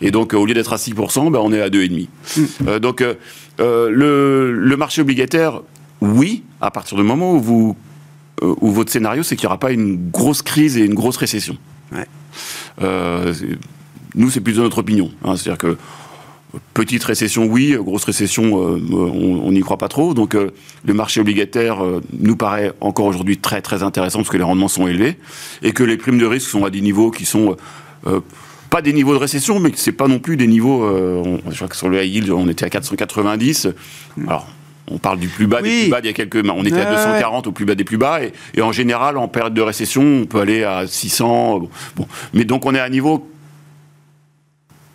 [0.00, 2.08] Et donc, au lieu d'être à 6%, bah, on est à 2,5%.
[2.08, 2.44] Mmh.
[2.68, 3.14] Euh, donc, euh,
[3.60, 5.60] euh, le, le, marché obligataire,
[6.00, 7.76] oui, à partir du moment où, vous,
[8.42, 11.56] où votre scénario, c'est qu'il n'y aura pas une grosse crise et une grosse récession.
[14.14, 15.10] nous, c'est plus de notre opinion.
[15.24, 15.36] Hein.
[15.36, 15.76] C'est-à-dire que
[16.74, 17.74] Petite récession, oui.
[17.78, 20.12] Grosse récession, euh, on n'y croit pas trop.
[20.12, 20.50] Donc, euh,
[20.84, 24.68] le marché obligataire euh, nous paraît encore aujourd'hui très très intéressant parce que les rendements
[24.68, 25.16] sont élevés
[25.62, 27.56] et que les primes de risque sont à des niveaux qui sont
[28.68, 30.88] pas des niveaux de récession, mais c'est pas non plus des niveaux.
[31.48, 33.68] je crois que sur le high yield, on était à 490.
[34.26, 34.46] Alors.
[34.90, 36.42] On parle du plus bas des plus bas d'il y a quelques.
[36.44, 38.24] On était à 240 au plus bas des plus bas.
[38.24, 41.60] Et, et, en général, en période de récession, on peut aller à 600.
[41.94, 42.08] Bon.
[42.34, 43.30] Mais donc, on est à un niveau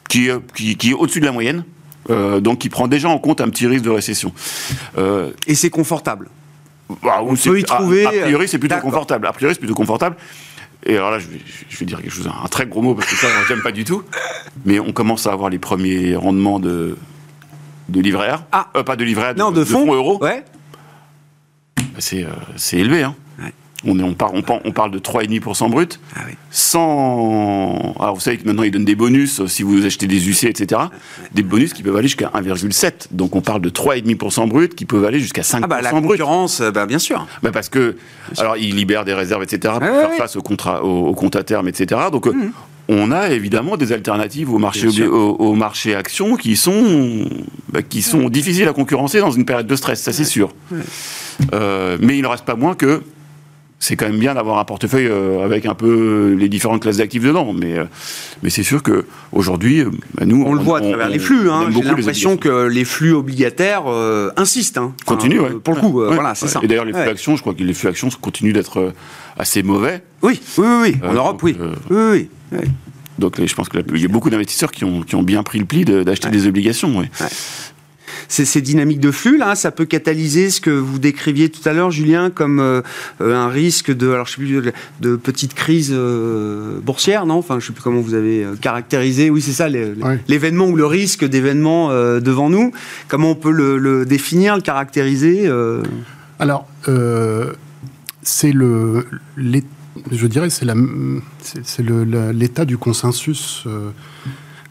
[0.07, 1.63] qui, qui, qui est au-dessus de la moyenne.
[2.09, 4.31] Euh, donc qui prend déjà en compte un petit risque de récession.
[4.97, 6.29] Euh, Et c'est confortable
[7.03, 8.05] bah, On peut y trouver...
[8.05, 9.27] A, priori, c'est plutôt confortable.
[9.27, 10.15] A priori, c'est plutôt confortable.
[10.85, 13.09] Et alors là, je vais, je vais dire quelque chose, un très gros mot, parce
[13.09, 14.03] que ça, j'aime pas du tout.
[14.63, 16.95] Mais on commence à avoir les premiers rendements de,
[17.89, 18.47] de livret A.
[18.53, 18.67] Ah.
[18.77, 20.17] Euh, pas de livret A, de, Non, de fonds euros.
[20.23, 20.45] Ouais.
[21.99, 23.03] C'est euh, c'est élevé.
[23.03, 23.15] Hein.
[23.86, 25.99] On, est, on, par- on, on parle de 3,5% brut.
[26.15, 26.34] Ah oui.
[26.49, 27.93] Sans.
[27.99, 30.45] Alors vous savez que maintenant ils donnent des bonus euh, si vous achetez des UC,
[30.45, 30.82] etc.
[31.34, 33.07] Des bonus qui peuvent aller jusqu'à 1,7.
[33.11, 36.03] Donc on parle de 3,5% brut qui peuvent aller jusqu'à 5% Ah bah la brut.
[36.07, 37.28] concurrence, euh, bah, bien sûr.
[37.43, 37.97] Bah parce que,
[38.38, 41.43] alors, ils libèrent des réserves, etc., pour faire face au, contrat, au, au compte à
[41.43, 42.01] terme, etc.
[42.11, 42.34] Donc, euh,
[42.89, 47.25] on a évidemment des alternatives au marché, au, au marché action qui sont,
[47.71, 50.53] bah, qui sont difficiles à concurrencer dans une période de stress, ça c'est sûr.
[51.53, 53.03] Euh, mais il ne reste pas moins que
[53.80, 57.21] c'est quand même bien d'avoir un portefeuille euh, avec un peu les différentes classes d'actifs
[57.23, 57.53] dedans.
[57.53, 57.86] Mais, euh,
[58.41, 61.49] mais c'est sûr que aujourd'hui, euh, bah, nous, On, le voit à travers les flux.
[61.49, 61.69] Hein.
[61.71, 64.80] J'ai l'impression que les flux obligataires euh, insistent.
[64.80, 64.93] Hein.
[65.05, 65.51] Enfin, Continue, ouais.
[65.63, 66.51] Pour le coup, Ouais, voilà, c'est ouais.
[66.51, 66.59] ça.
[66.63, 68.93] Et d'ailleurs, les flux actions, je crois que les flux actions continuent d'être
[69.38, 70.01] assez mauvais.
[70.23, 71.07] Oui, oui, oui, oui.
[71.07, 71.55] En Europe, donc, oui.
[71.59, 72.67] euh, Oui, oui, oui.
[73.19, 75.65] Donc, je pense qu'il y a beaucoup d'investisseurs qui ont, qui ont bien pris le
[75.65, 76.97] pli de- d'acheter des obligations.
[76.97, 77.09] ouais.
[78.30, 81.73] Ces, ces dynamiques de flux, là, ça peut catalyser ce que vous décriviez tout à
[81.73, 82.82] l'heure, Julien, comme euh,
[83.21, 87.36] un risque de, alors je sais plus, de, de petite crise euh, boursière, non?
[87.36, 89.30] Enfin, je sais plus comment vous avez euh, caractérisé.
[89.30, 90.19] Oui, c'est ça, Ouais.
[90.28, 92.71] l'événement ou le risque d'événement euh, devant nous.
[93.07, 95.49] Comment on peut le, le définir, le caractériser
[96.39, 96.67] Alors,
[98.23, 99.05] c'est le,
[100.11, 100.65] je dirais, c'est
[102.34, 103.65] l'état du consensus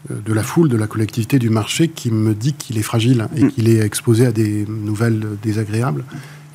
[0.09, 3.43] de la foule, de la collectivité, du marché, qui me dit qu'il est fragile et
[3.43, 3.51] Mm.
[3.51, 6.03] qu'il est exposé à des nouvelles désagréables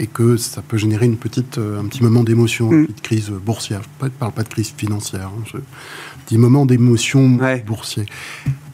[0.00, 2.74] et que ça peut générer une petite, euh, un petit moment d'émotion, Mm.
[2.74, 3.82] une petite crise boursière.
[4.00, 5.28] Je ne parle pas de crise financière.
[5.28, 5.58] hein, je
[6.32, 7.62] dis moment d'émotion Ouais.
[7.66, 8.06] boursier.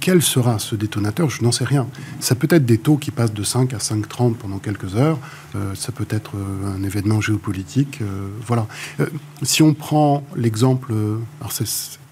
[0.01, 1.29] Quel sera ce détonateur?
[1.29, 1.89] Je n'en sais rien.
[2.21, 5.19] Ça peut être des taux qui passent de 5 à 5,30 pendant quelques heures.
[5.57, 7.99] Euh, ça peut être euh, un événement géopolitique.
[8.01, 8.69] euh, voilà.
[9.01, 9.07] Euh,
[9.43, 10.95] si on prend l'exemple,
[11.41, 11.65] alors c'est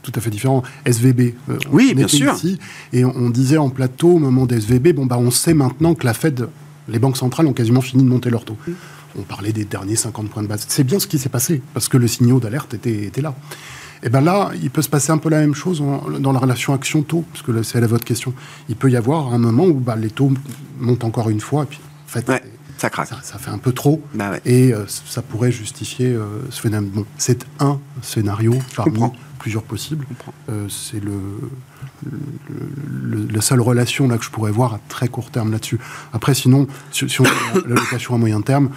[0.03, 1.35] tout à fait différent, SVB.
[1.71, 2.35] Oui, bien sûr.
[2.35, 2.59] Ici,
[2.93, 6.07] et on, disait en plateau au moment des SVB, bon bah on sait maintenant que
[6.07, 6.49] la Fed,
[6.89, 8.57] les banques centrales ont quasiment fini de monter leur taux.
[9.19, 10.65] On parlait des derniers 50 points de base.
[10.69, 13.35] C'est bien ce qui s'est passé parce que le signal d'alerte était, était là.
[14.03, 16.39] Et ben là, il peut se passer un peu la même chose en- dans la
[16.39, 18.35] relation action-taux, parce que c'est à votre question.
[18.69, 20.33] Il peut y avoir un moment où bah, les taux
[20.79, 22.43] montent encore une fois, et puis en fait, Ouais,
[22.79, 23.09] ça craque.
[23.09, 24.41] ça, ça fait un peu trop, Bah ouais.
[24.45, 26.91] et euh, ça pourrait justifier euh, ce phénomène.
[26.91, 29.01] Bon, c'est un scénario parmi
[29.39, 30.07] plusieurs possibles.
[30.51, 31.13] Euh, c'est le,
[32.05, 35.79] le- le- la seule relation là que je pourrais voir à très court terme là-dessus.
[36.13, 37.25] Après, sinon, si, si on
[37.67, 38.71] la location à moyen terme,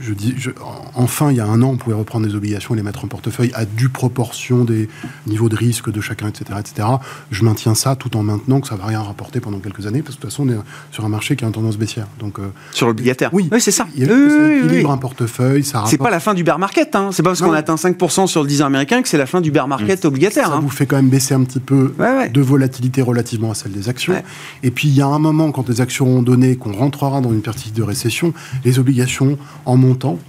[0.00, 2.74] je dis, je- en- enfin, il y a un an, on pouvait reprendre des obligations
[2.74, 4.88] et les mettre en portefeuille à due proportion des
[5.26, 6.88] niveaux de risque de chacun, etc., etc.
[7.30, 10.16] Je maintiens ça tout en maintenant que ça va rien rapporter pendant quelques années, parce
[10.16, 10.56] que de toute façon, on est
[10.90, 12.06] sur un marché qui a une tendance baissière.
[12.20, 13.30] Donc, euh, Sur l'obligataire.
[13.32, 13.86] oui, c'est ça.
[13.96, 14.94] Il y a, Oui, ça oui, oui, équilibre oui.
[14.94, 15.98] un portefeuille, ça C'est rapporte.
[15.98, 16.94] pas la fin du bear market.
[16.96, 17.10] Hein.
[17.12, 19.40] C'est pas parce qu'on atteint 5% sur le 10 ans américain que c'est la fin
[19.40, 20.48] du bear market obligataire.
[20.48, 20.60] ça hein.
[20.60, 22.28] vous fait quand même baisser un petit peu Ouais, ouais.
[22.28, 24.12] de volatilité relativement à celle des actions.
[24.12, 24.24] Ouais.
[24.62, 27.32] Et puis il y a un moment, quand les actions ont donné, qu'on rentrera dans
[27.32, 28.32] une partie de récession,
[28.64, 29.76] les obligations en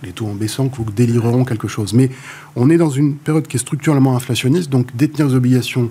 [0.03, 1.93] les taux en baissant, vous délireront quelque chose.
[1.93, 2.09] Mais
[2.55, 5.89] on est dans une période qui est structurellement inflationniste, donc détenir des obligations.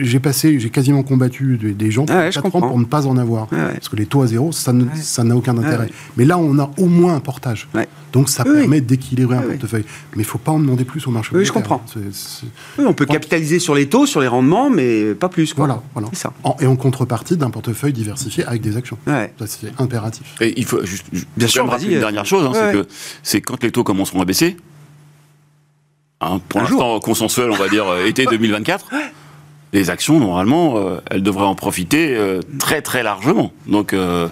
[0.00, 2.68] J'ai passé, j'ai quasiment combattu des, des gens Ah ouais, pour, je quatre ans comprends.
[2.68, 3.52] pour ne pas en avoir.
[3.52, 3.74] Ouais.
[3.74, 5.84] Parce que les taux à zéro, ça ça n'a aucun intérêt.
[5.86, 5.92] ouais.
[6.16, 7.68] Mais là, on a au moins un portage.
[7.74, 7.88] Ouais.
[8.12, 9.84] Donc ça Oui, permet d'équilibrer un portefeuille.
[10.12, 11.82] Mais il ne faut pas en demander plus au marché Oui, je comprends.
[12.78, 15.52] Oui, on peut capitaliser sur les taux, sur les rendements, mais pas plus.
[15.52, 15.66] Quoi.
[15.94, 16.32] Voilà, ça.
[16.42, 18.96] En- et en contrepartie d'un portefeuille diversifié avec des actions.
[19.06, 20.34] Ça, c'est impératif.
[20.40, 22.72] Et il faut juste, juste Bien sûr, rappeler vas-y, une dernière chose, hein, ouais, c'est
[22.72, 22.88] que
[23.22, 24.56] c'est quand les taux commenceront à baisser.
[26.20, 28.86] Hein, pour l'instant consensuel, on va dire euh, été 2024.
[29.72, 33.52] Les actions, normalement, euh, elles devraient en profiter euh, très très largement.
[33.66, 34.28] Donc, euh,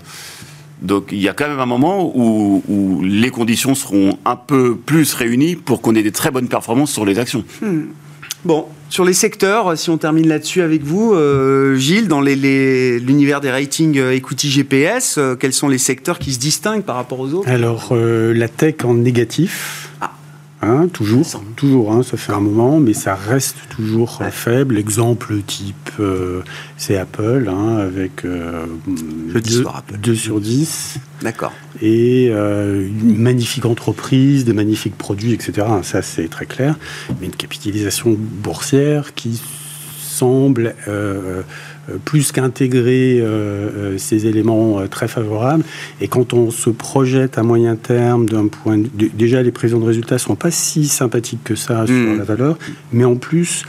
[0.80, 4.76] donc il y a quand même un moment où, où les conditions seront un peu
[4.76, 7.44] plus réunies pour qu'on ait des très bonnes performances sur les actions.
[8.44, 13.00] Bon, sur les secteurs, si on termine là-dessus avec vous, euh, Gilles, dans les- les-
[13.00, 16.94] l'univers des ratings euh, equity GPS, euh, quels sont les secteurs qui se distinguent par
[16.96, 17.48] rapport aux autres?
[17.48, 19.90] Alors, euh, la tech en négatif.
[20.00, 20.12] Ah.
[20.62, 24.30] Hein, toujours, toujours, hein, ça fait un moment, mais ça reste toujours euh, Ouais.
[24.30, 24.78] faible.
[24.78, 26.40] Exemple type, euh,
[26.78, 28.64] c'est Apple, hein, avec euh,
[29.32, 29.98] Jeudi deux- soir, Apple.
[29.98, 31.52] 2 sur 10, D'accord.
[31.82, 35.66] et euh, une magnifique entreprise, des magnifiques produits, etc.
[35.82, 36.76] Ça, c'est très clair.
[37.20, 39.42] Mais une capitalisation boursière qui
[40.00, 40.74] semble
[42.04, 43.22] plus qu'intégrer
[43.98, 45.64] ces éléments très favorables.
[46.00, 49.86] Et quand on se projette à moyen terme d'un point de, déjà les prévisions de
[49.86, 52.18] résultats sont pas si sympathiques que ça sur hmm.
[52.18, 52.58] la valeur,
[52.92, 53.64] mais en plus,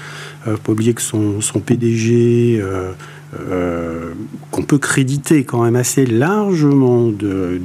[0.45, 2.61] faut pas oublier que son, son PDG
[3.49, 4.13] euh,
[4.51, 7.59] qu'on peut créditer quand même assez largement de,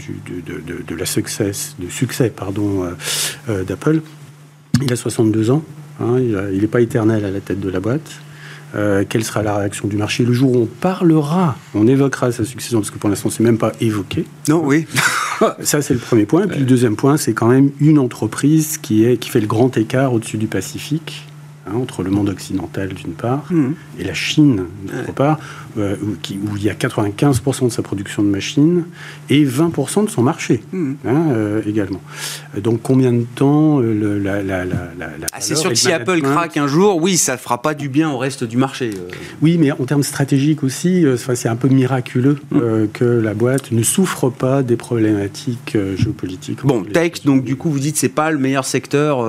[0.45, 2.91] de, la success, de succès pardon, euh,
[3.49, 4.01] euh, d'Apple.
[4.83, 5.63] Il a 62 ans,
[6.01, 8.11] hein, il n'est pas éternel à la tête de la boîte.
[8.73, 12.81] Quelle sera la réaction du marché le jour où on parlera, on évoquera sa succession,
[12.81, 14.25] parce que pour l'instant, c'est même pas évoqué.
[14.49, 14.87] Non, oui.
[15.63, 16.45] Ça, c'est le premier point.
[16.45, 19.47] Et puis le deuxième point, c'est quand même une entreprise qui, est, qui fait le
[19.47, 21.25] grand écart au-dessus du Pacifique
[21.65, 23.71] Hein, entre le monde occidental d'une part mmh.
[24.01, 25.39] et la Chine d'autre part,
[25.79, 28.83] euh, où, il y a 95% de sa production de machines
[29.31, 30.93] et 20% de son marché mmh.
[31.07, 32.01] hein, euh, également.
[32.59, 34.81] Donc combien de temps euh, le, la, la, la,
[35.33, 37.89] ah, C'est sûr que si Apple craque un jour, oui, ça ne fera pas du
[37.89, 38.91] bien au reste du marché.
[39.41, 42.61] Oui, mais en termes stratégiques aussi, c'est un peu miraculeux mmh.
[42.93, 46.65] que la boîte ne souffre pas des problématiques géopolitiques.
[46.65, 49.25] Bon, tech, donc du coup, vous dites c'est pas le meilleur secteur.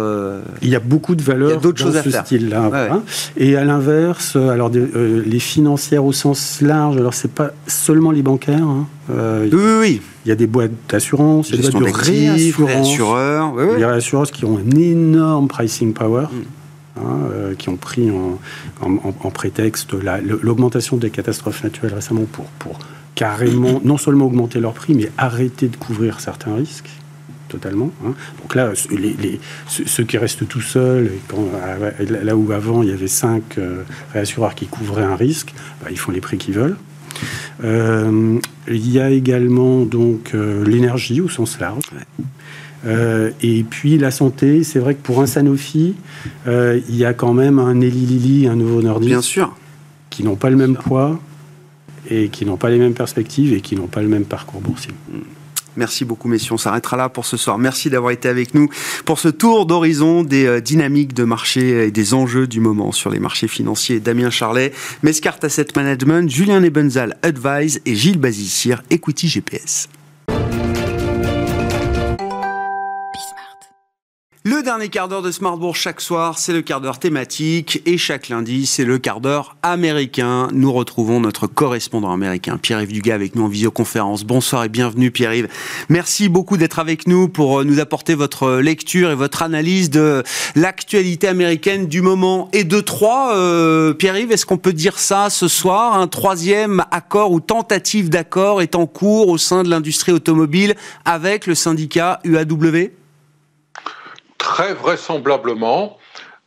[0.64, 1.50] Il y a beaucoup de valeurs.
[1.52, 2.70] Il y a d'autres choses à faire style-là.
[2.74, 3.04] Hein.
[3.38, 8.22] Et à l'inverse, alors euh, les financières au sens large, alors c'est pas seulement les
[8.22, 8.64] bancaires.
[8.64, 8.88] Hein.
[9.10, 11.98] Euh, oui, oui, Il y a des boîtes d'assurance, il y a des boîtes de
[11.98, 12.98] réassurance,
[13.78, 16.28] les réassurances qui ont un énorme pricing power.
[16.32, 16.42] Mm.
[16.96, 18.38] Hein, euh, qui ont pris en,
[18.86, 19.94] en, prétexte
[20.44, 22.78] l'augmentation des catastrophes naturelles récemment pour, pour
[23.16, 26.92] carrément non seulement augmenter leur prix, mais arrêter de couvrir certains risques
[27.54, 27.92] totalement.
[28.06, 28.14] Hein.
[28.42, 31.12] Donc là, les, ceux qui restent tout seuls,
[32.00, 36.00] là où avant il y avait cinq euh, réassureurs qui couvraient un risque, bah, ils
[36.00, 36.78] font les prix qu'ils veulent.
[37.64, 41.84] Euh, il y a également donc euh, l'énergie au sens large.
[43.42, 45.96] et puis la santé, c'est vrai que pour un Sanofi,
[46.48, 49.10] il y a quand même un Eli Lilly, un nouveau Nordique.
[49.10, 49.56] Bien sûr.
[50.10, 51.20] Qui n'ont pas le même poids
[52.10, 54.92] et qui n'ont pas les mêmes perspectives et qui n'ont pas le même parcours boursier.
[55.76, 56.54] Merci beaucoup, messieurs.
[56.54, 57.58] On s'arrêtera là pour ce soir.
[57.58, 58.70] Merci d'avoir été avec nous
[59.06, 63.10] pour ce tour d'horizon des euh, dynamiques de marché et des enjeux du moment sur
[63.10, 64.00] les marchés financiers.
[64.00, 69.90] Damien Charlet, Mescart Asset Management, Julien Nebenzal, Advise et Gilles Bazissir, Equity GPS.
[74.46, 78.28] Le dernier quart d'heure de Smartbourg chaque soir, c'est le quart d'heure thématique et chaque
[78.28, 80.50] lundi, c'est le quart d'heure américain.
[80.52, 84.26] Nous retrouvons notre correspondant américain, Pierre-Yves Dugas, avec nous en visioconférence.
[84.26, 85.48] Bonsoir et bienvenue, Pierre-Yves.
[85.88, 90.24] Merci beaucoup d'être avec nous pour euh, nous apporter votre lecture et votre analyse de
[90.58, 93.38] l'actualité américaine du moment et de trois.
[93.38, 95.98] Euh, Pierre-Yves, est-ce qu'on peut dire ça ce soir?
[95.98, 100.76] Un troisième accord ou tentative d'accord est en cours au sein de l'industrie automobile
[101.06, 102.92] avec le syndicat UAW
[104.54, 105.98] Très vraisemblablement,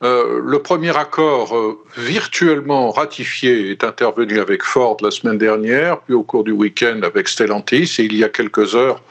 [0.05, 6.15] euh, le premier accord euh, virtuellement ratifié est intervenu avec Ford la semaine dernière, puis
[6.15, 9.03] au cours du week-end avec Stellantis, et il y a quelques heures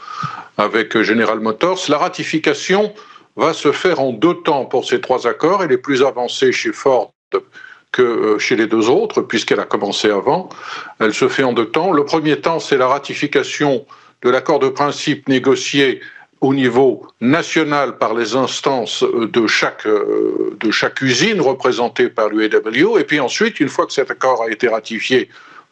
[0.58, 1.82] avec General Motors.
[1.90, 2.94] La ratification
[3.36, 5.62] va se faire en deux temps pour ces trois accords.
[5.62, 7.14] Elle est plus avancée chez Ford
[7.92, 10.48] que euh, chez les deux autres, puisqu'elle a commencé avant.
[11.02, 11.92] Elle se fait en deux temps.
[11.92, 13.86] Le premier temps, c'est la ratification
[14.22, 16.00] de l'accord de principe négocié
[16.46, 23.00] au niveau national par les instances de chaque, euh, de chaque usine représentée par l'UAW.
[23.00, 25.28] Et puis ensuite, une fois que cet accord a été ratifié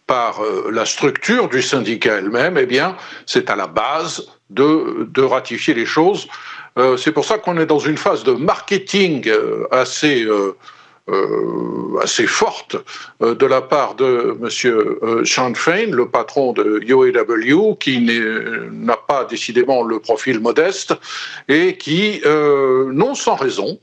[0.07, 2.97] par euh, la structure du syndicat elle-même, eh bien,
[3.27, 6.27] c'est à la base de, de ratifier les choses.
[6.79, 9.31] Euh, c'est pour ça qu'on est dans une phase de marketing
[9.69, 10.57] assez euh,
[12.01, 12.77] assez forte
[13.21, 14.49] euh, de la part de M.
[14.65, 17.99] Euh, Sean Fain, le patron de UAW, qui
[18.71, 20.93] n'a pas décidément le profil modeste
[21.47, 23.79] et qui, non sans raison,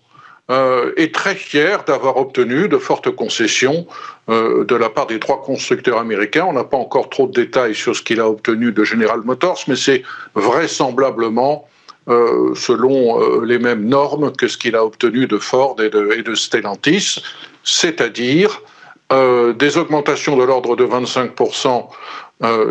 [0.97, 3.87] est très fier d'avoir obtenu de fortes concessions
[4.29, 6.47] de la part des trois constructeurs américains.
[6.49, 9.62] On n'a pas encore trop de détails sur ce qu'il a obtenu de General Motors,
[9.68, 10.03] mais c'est
[10.35, 11.68] vraisemblablement
[12.11, 16.35] euh, selon euh, les mêmes normes que ce qu'il a obtenu de Ford et de,
[16.35, 17.23] Stellantis,
[17.63, 18.63] c'est-à-dire
[19.13, 21.87] euh, des augmentations de l'ordre de 25%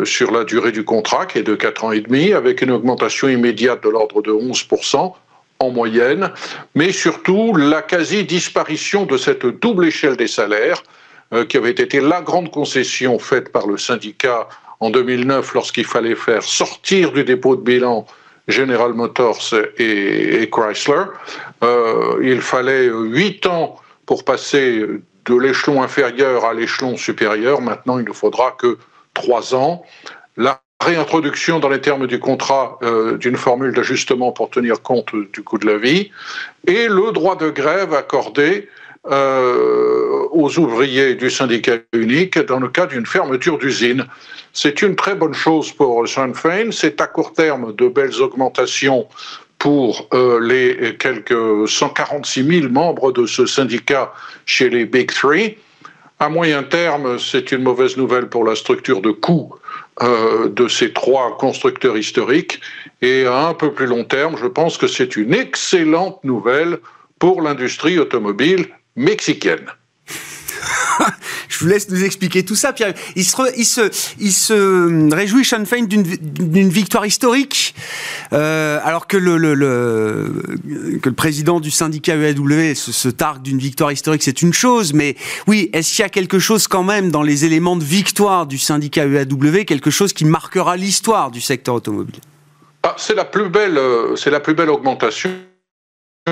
[0.03, 3.29] sur la durée du contrat, qui est de 4 ans et demi, avec une augmentation
[3.29, 5.13] immédiate de l'ordre de 11%
[5.59, 6.31] en moyenne,
[6.73, 10.81] mais surtout la quasi-disparition de cette double échelle des salaires,
[11.47, 16.41] qui avait été la grande concession faite par le syndicat en 2009 lorsqu'il fallait faire
[16.41, 18.07] sortir du dépôt de bilan
[18.49, 21.03] General Motors et, Chrysler.
[21.63, 24.85] Euh, il fallait huit ans pour passer
[25.25, 27.61] de l'échelon inférieur à l'échelon supérieur.
[27.61, 28.77] Maintenant, il ne faudra que
[29.13, 29.83] trois ans.
[30.37, 35.43] La réintroduction dans les termes du contrat euh, d'une formule d'ajustement pour tenir compte du
[35.43, 36.11] coût de la vie
[36.67, 38.69] et le droit de grève accordé
[39.05, 44.05] aux ouvriers du syndicat unique dans le cas d'une fermeture d'usine.
[44.53, 46.71] C'est une très bonne chose pour Sinn Féin.
[46.71, 49.07] C'est à court terme de belles augmentations
[49.59, 54.13] pour euh, les quelques 146 000 membres de ce syndicat
[54.45, 55.57] chez les Big Three.
[56.19, 59.53] À moyen terme, c'est une mauvaise nouvelle pour la structure de coûts
[60.01, 62.59] euh, de ces trois constructeurs historiques.
[63.01, 66.79] Et à un peu plus long terme, je pense que c'est une excellente nouvelle
[67.19, 69.65] pour l'industrie automobile mexicaine.
[71.49, 72.93] Je vous laisse nous expliquer tout ça, Pierre.
[73.15, 77.75] Il se, il se, il se réjouit, Sean Fein, d'une victoire historique,
[78.33, 83.41] euh, alors que le, le, le, que le président du syndicat UAW se, se targue
[83.41, 85.15] d'une victoire historique, c'est une chose, mais
[85.47, 88.57] oui, est-ce qu'il y a quelque chose quand même dans les éléments de victoire du
[88.57, 92.21] syndicat UAW, quelque chose qui marquera l'histoire du secteur automobile?
[92.83, 95.31] Ah, C'est la plus belle, euh, c'est la plus belle augmentation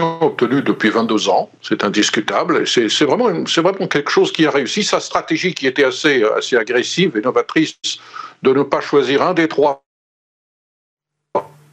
[0.02, 2.68] obtenu depuis 22 ans, c'est indiscutable.
[2.68, 4.84] C'est vraiment, quelque chose qui a réussi.
[4.84, 7.78] Sa stratégie qui était assez, assez agressive et novatrice
[8.44, 9.84] de ne pas choisir un des trois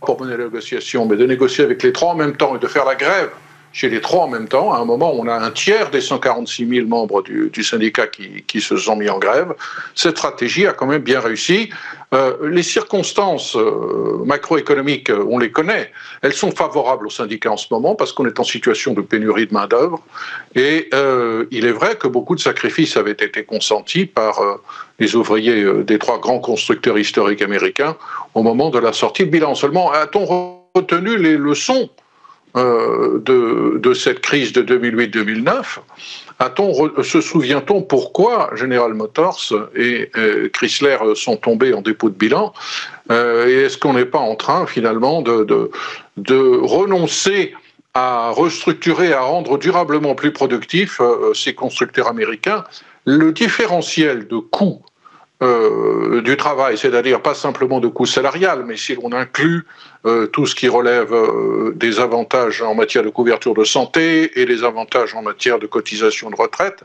[0.00, 2.66] pour mener la négociation, mais de négocier avec les trois en même temps et de
[2.66, 3.30] faire la grève
[3.74, 4.72] chez les trois en même temps.
[4.72, 8.76] À un moment, on a un tiers des 146 000 membres du, syndicat qui, se
[8.76, 9.52] sont mis en grève.
[9.94, 11.70] Cette stratégie a quand même bien réussi.
[12.14, 15.90] Euh, les circonstances euh, macroéconomiques, euh, on les connaît.
[16.22, 19.48] Elles sont favorables au syndicat en ce moment parce qu'on est en situation de pénurie
[19.48, 20.00] de main-d'œuvre.
[20.54, 20.88] Et
[21.50, 24.40] il est vrai que beaucoup de sacrifices avaient été consentis par
[25.00, 27.96] les ouvriers des trois grands constructeurs historiques américains
[28.34, 29.56] au moment de la sortie de bilan.
[29.56, 31.90] Seulement, a-t-on retenu les leçons
[32.57, 35.80] euh, de, cette crise de 2008-2009,
[37.02, 42.52] se souvient-on pourquoi General Motors et euh, Chrysler sont tombés en dépôt de bilan
[43.11, 45.70] euh, Et est-ce qu'on n'est pas en train finalement de,
[46.16, 47.55] de, renoncer
[47.92, 51.00] à restructurer, à rendre durablement plus productifs
[51.34, 52.62] ces constructeurs américains?
[53.05, 54.80] Le différentiel de coûts
[55.43, 59.66] euh, du travail, c'est-à-dire pas simplement de coûts salarial, mais si l'on inclut
[60.07, 64.47] euh, tout ce qui relève euh, des avantages en matière de couverture de santé et
[64.47, 66.85] des avantages en matière de cotisation de retraite,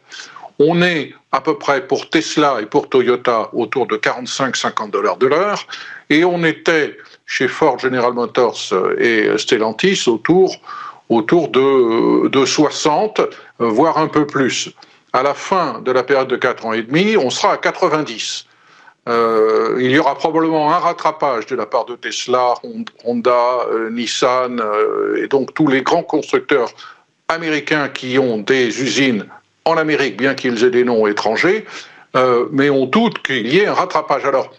[0.57, 5.27] on est à peu près pour Tesla et pour Toyota autour de 45-50 dollars de
[5.27, 5.67] l'heure,
[6.09, 6.97] et on était
[7.27, 10.55] chez Ford, General Motors et Stellantis autour,
[11.07, 13.21] autour de, de 60,
[13.59, 14.73] voire un peu plus
[15.13, 18.45] à la fin de la période de 4 ans et demi, on sera à 90.
[19.07, 22.53] Euh, il y aura probablement un rattrapage de la part de Tesla,
[23.03, 26.69] Honda, euh, Nissan euh, et donc tous les grands constructeurs
[27.27, 29.25] américains qui ont des usines
[29.65, 31.65] en Amérique, bien qu'ils aient des noms étrangers,
[32.51, 34.25] mais on doute qu'il y ait un rattrapage.
[34.25, 34.51] Alors,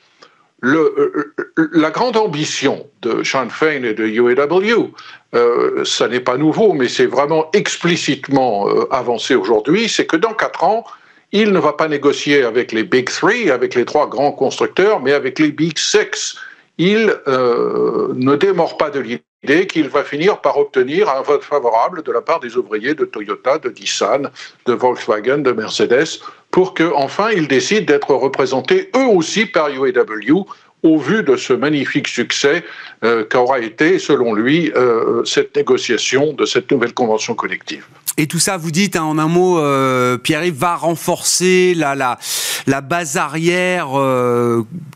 [0.63, 4.93] la grande ambition de Sean Fein et de UAW,
[5.35, 10.35] euh, ça n'est pas nouveau, mais c'est vraiment explicitement euh, avancé aujourd'hui, c'est que dans
[10.35, 10.85] quatre ans,
[11.33, 15.13] il ne va pas négocier avec les Big Three, avec les trois grands constructeurs, mais
[15.13, 16.37] avec les Big Six.
[16.79, 22.03] Il euh, ne démord pas de l'idée qu'il va finir par obtenir un vote favorable
[22.03, 24.31] de la part des ouvriers de Toyota, de Nissan,
[24.67, 26.21] de Volkswagen, de Mercedes,
[26.51, 30.47] pour qu'enfin ils décident d'être représentés eux aussi par UAW
[30.83, 32.65] au vu de ce magnifique succès
[33.05, 37.85] euh, qu'aura été, selon lui, euh, cette négociation de cette nouvelle convention collective.
[38.17, 42.19] Et tout ça, vous dites, hein, en un mot, euh, Pierre-Yves, va renforcer la, la,
[42.67, 43.89] la base arrière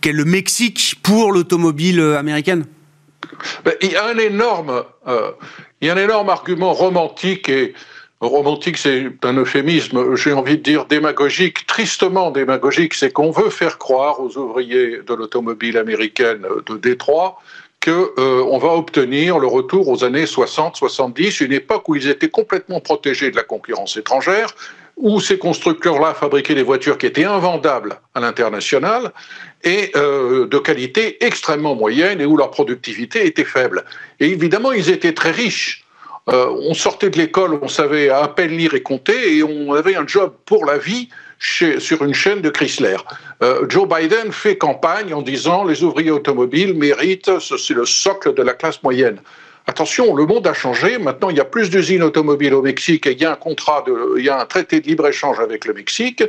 [0.01, 2.67] qu'est le Mexique pour l'automobile américaine?
[3.65, 4.85] Ben, il, y a un énorme,
[5.81, 7.75] il y a un énorme argument romantique et
[8.21, 13.79] romantique, c'est un euphémisme, j'ai envie de dire démagogique, tristement démagogique, c'est qu'on veut faire
[13.79, 17.39] croire aux ouvriers de l'automobile américaine de Détroit
[17.85, 22.81] qu'on euh, va obtenir le retour aux années 60-70, une époque où ils étaient complètement
[22.81, 24.55] protégés de la concurrence étrangère,
[24.97, 29.13] où ces constructeurs-là fabriquaient des voitures qui étaient invendables à l'international
[29.65, 33.85] et euh, de qualité extrêmement moyenne et où leur productivité était faible.
[34.21, 35.84] Et évidemment, ils étaient très riches.
[36.31, 39.95] Euh, on sortait de l'école, on savait à peine lire et compter, et on avait
[39.95, 41.09] un job pour la vie
[41.39, 42.97] sur une chaîne de Chrysler.
[43.43, 48.43] Euh, Joe Biden fait campagne en disant les ouvriers automobiles méritent, c'est le socle de
[48.43, 49.21] la classe moyenne.
[49.67, 50.97] Attention, le monde a changé.
[50.99, 53.85] Maintenant, il y a plus d'usines automobiles au Mexique et il y a un contrat,
[54.17, 56.23] il y a un traité de libre-échange avec le Mexique.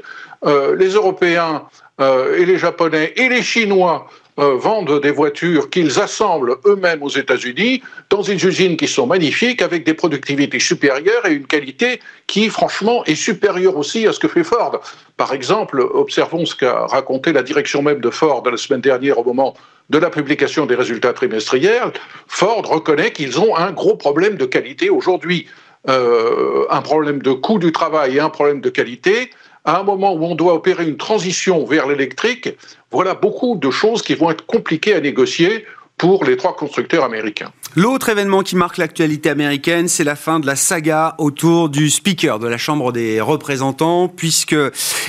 [0.45, 1.63] Euh, les Européens
[1.97, 7.81] et les Japonais et les Chinois euh, vendent des voitures qu'ils assemblent eux-mêmes aux États-Unis
[8.09, 13.05] dans une usine qui sont magnifiques avec des productivités supérieures et une qualité qui, franchement,
[13.05, 14.81] est supérieure aussi à ce que fait Ford.
[15.15, 19.23] Par exemple, observons ce qu'a raconté la direction même de Ford la semaine dernière au
[19.23, 19.53] moment
[19.89, 21.93] de la publication des résultats trimestriels.
[22.27, 25.47] Ford reconnaît qu'ils ont un gros problème de qualité aujourd'hui.
[25.87, 29.29] un problème de coût du travail et un problème de qualité,
[29.65, 32.49] à un moment où on doit opérer une transition vers l'électrique,
[32.91, 35.65] voilà beaucoup de choses qui vont être compliquées à négocier
[35.97, 37.51] pour les trois constructeurs américains.
[37.75, 42.39] L'autre événement qui marque l'actualité américaine, c'est la fin de la saga autour du Speaker
[42.39, 44.55] de la Chambre des représentants, puisque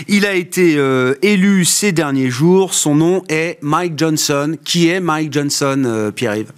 [0.09, 2.75] il a été euh, élu ces derniers jours.
[2.75, 4.57] Son nom est Mike Johnson.
[4.65, 6.53] Qui est Mike Johnson, euh, Pierre-Yves?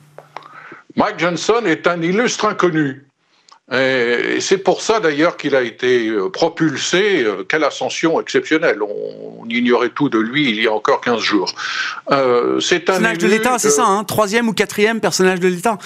[0.97, 3.08] Mike Johnson est un illustre inconnu.
[3.71, 7.23] Et c'est pour ça d'ailleurs qu'il a été euh, propulsé.
[7.23, 8.83] Euh, quelle ascension exceptionnelle.
[8.83, 11.51] On, ignorait tout de lui il y a encore 15 jours.
[12.11, 15.79] Euh, c'est un personnage de l'État, c'est ça, hein troisième ou quatrième personnage de l'État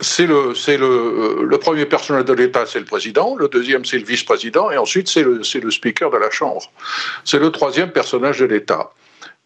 [0.00, 3.36] c'est le, c'est le, le, premier personnage de l'État, c'est le président.
[3.36, 4.72] Le deuxième, c'est le vice-président.
[4.72, 6.60] Et ensuite, c'est le, c'est le speaker de la Chambre.
[7.24, 8.90] C'est le troisième personnage de l'État.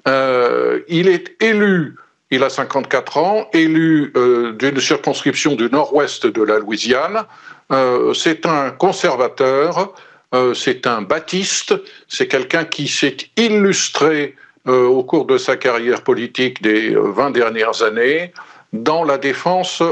[0.06, 1.96] il est élu
[2.30, 4.12] il a 54 ans, élu
[4.58, 7.26] d'une circonscription du nord-ouest de la Louisiane.
[7.72, 9.92] Euh, c'est un conservateur,
[10.34, 11.74] euh, c'est un baptiste,
[12.08, 14.36] c'est quelqu'un qui s'est illustré
[14.68, 18.32] euh, au cours de sa carrière politique des 20 dernières années
[18.72, 19.82] dans la défense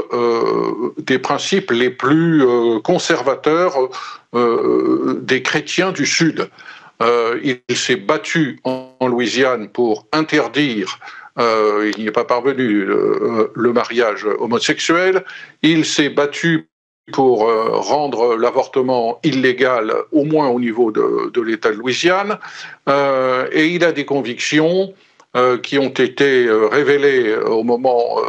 [0.97, 2.43] des principes les plus
[2.83, 3.89] conservateurs
[4.33, 6.49] des chrétiens du Sud.
[7.01, 10.99] il s'est battu en, Louisiane pour interdire
[11.39, 15.23] il n'y est pas parvenu le mariage homosexuel.
[15.63, 16.67] Il s'est battu
[17.11, 22.37] pour euh, rendre l'avortement illégal, au moins au niveau de, l'État de Louisiane,
[22.89, 24.93] euh, et il a des convictions
[25.35, 28.21] euh, qui ont été révélées au moment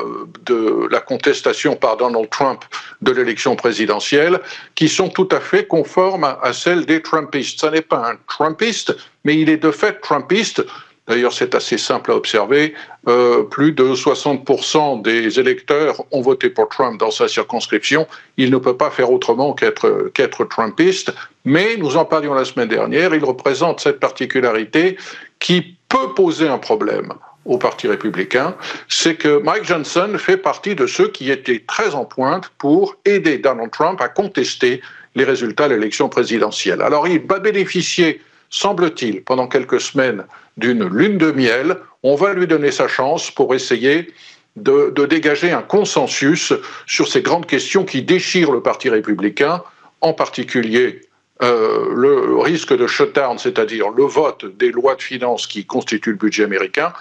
[0.45, 2.65] de la contestation par Donald Trump
[3.01, 4.41] de l'élection présidentielle,
[4.75, 7.61] qui sont tout à fait conformes à, celles des Trumpistes.
[7.61, 10.65] Ce n'est pas un Trumpiste, mais il est de fait Trumpiste
[11.09, 12.75] D'ailleurs, c'est assez simple à observer.
[13.07, 18.07] Euh, plus de 60% des électeurs ont voté pour Trump dans sa circonscription.
[18.37, 21.13] Il ne peut pas faire autrement qu'être qu'être Trumpiste.
[21.45, 23.15] Mais nous en parlions la semaine dernière.
[23.15, 24.97] Il représente cette particularité
[25.39, 27.13] qui peut poser un problème
[27.47, 28.57] au Parti républicain,
[28.89, 33.39] c'est que Mike Johnson fait partie de ceux qui étaient très en pointe pour aider
[33.39, 34.83] Donald Trump à contester
[35.15, 36.83] les résultats de l'élection présidentielle.
[36.83, 38.21] Alors il va bénéficier
[38.51, 40.25] semble-t-il, pendant quelques semaines
[40.57, 41.77] d'une lune de miel.
[42.03, 44.13] On va lui donner sa chance pour essayer
[44.57, 46.53] de, dégager un consensus
[46.87, 49.63] sur ces grandes questions qui déchirent le Parti républicain,
[50.01, 51.03] en particulier
[51.43, 56.17] euh, le risque de shutdown, c'est-à-dire le vote des lois de finances qui constituent le
[56.17, 56.93] budget américain,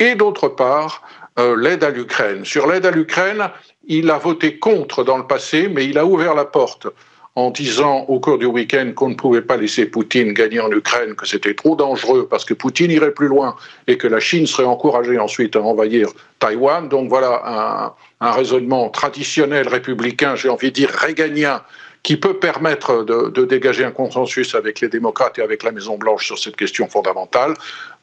[0.00, 1.02] et d'autre part
[1.38, 2.44] euh, l'aide à l'Ukraine.
[2.44, 3.48] Sur l'aide à l'Ukraine,
[3.86, 6.88] il a voté contre dans le passé, mais il a ouvert la porte
[7.36, 11.14] en disant au cours du week-end qu'on ne pouvait pas laisser Poutine gagner en Ukraine,
[11.16, 13.56] que c'était trop dangereux parce que Poutine irait plus loin
[13.88, 16.08] et que la Chine serait encouragée ensuite à envahir
[16.38, 16.88] Taïwan.
[16.88, 21.62] Donc voilà un, raisonnement traditionnel républicain, j'ai envie de dire réganien,
[22.04, 26.38] qui peut permettre de, dégager un consensus avec les démocrates et avec la Maison-Blanche sur
[26.38, 27.54] cette question fondamentale.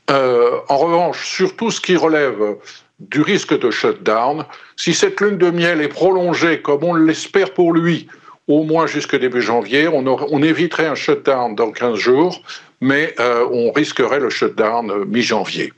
[0.10, 2.58] Euh, en revanche, sur tout ce qui relève
[3.00, 7.74] du risque de shutdown, si cette lune de miel est prolongée comme on l'espère pour
[7.74, 8.08] lui,
[8.52, 9.88] au moins jusqu'au début janvier.
[9.88, 12.42] On, éviterait un shutdown dans 15 jours,
[12.80, 15.74] mais euh, on risquerait le shutdown euh, mi-janvier.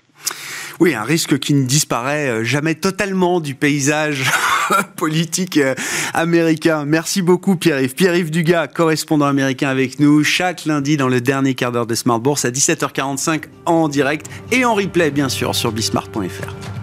[0.80, 4.24] Oui, un risque qui ne disparaît euh, jamais totalement du paysage
[4.96, 5.60] politique
[6.14, 6.84] américain.
[6.86, 7.94] Merci beaucoup Pierre-Yves.
[7.94, 12.20] Pierre-Yves Dugas, correspondant américain avec nous, chaque lundi dans le dernier quart d'heure de Smart
[12.20, 16.83] Bourse à 17h45 en direct et en replay bien sûr sur bismart.fr.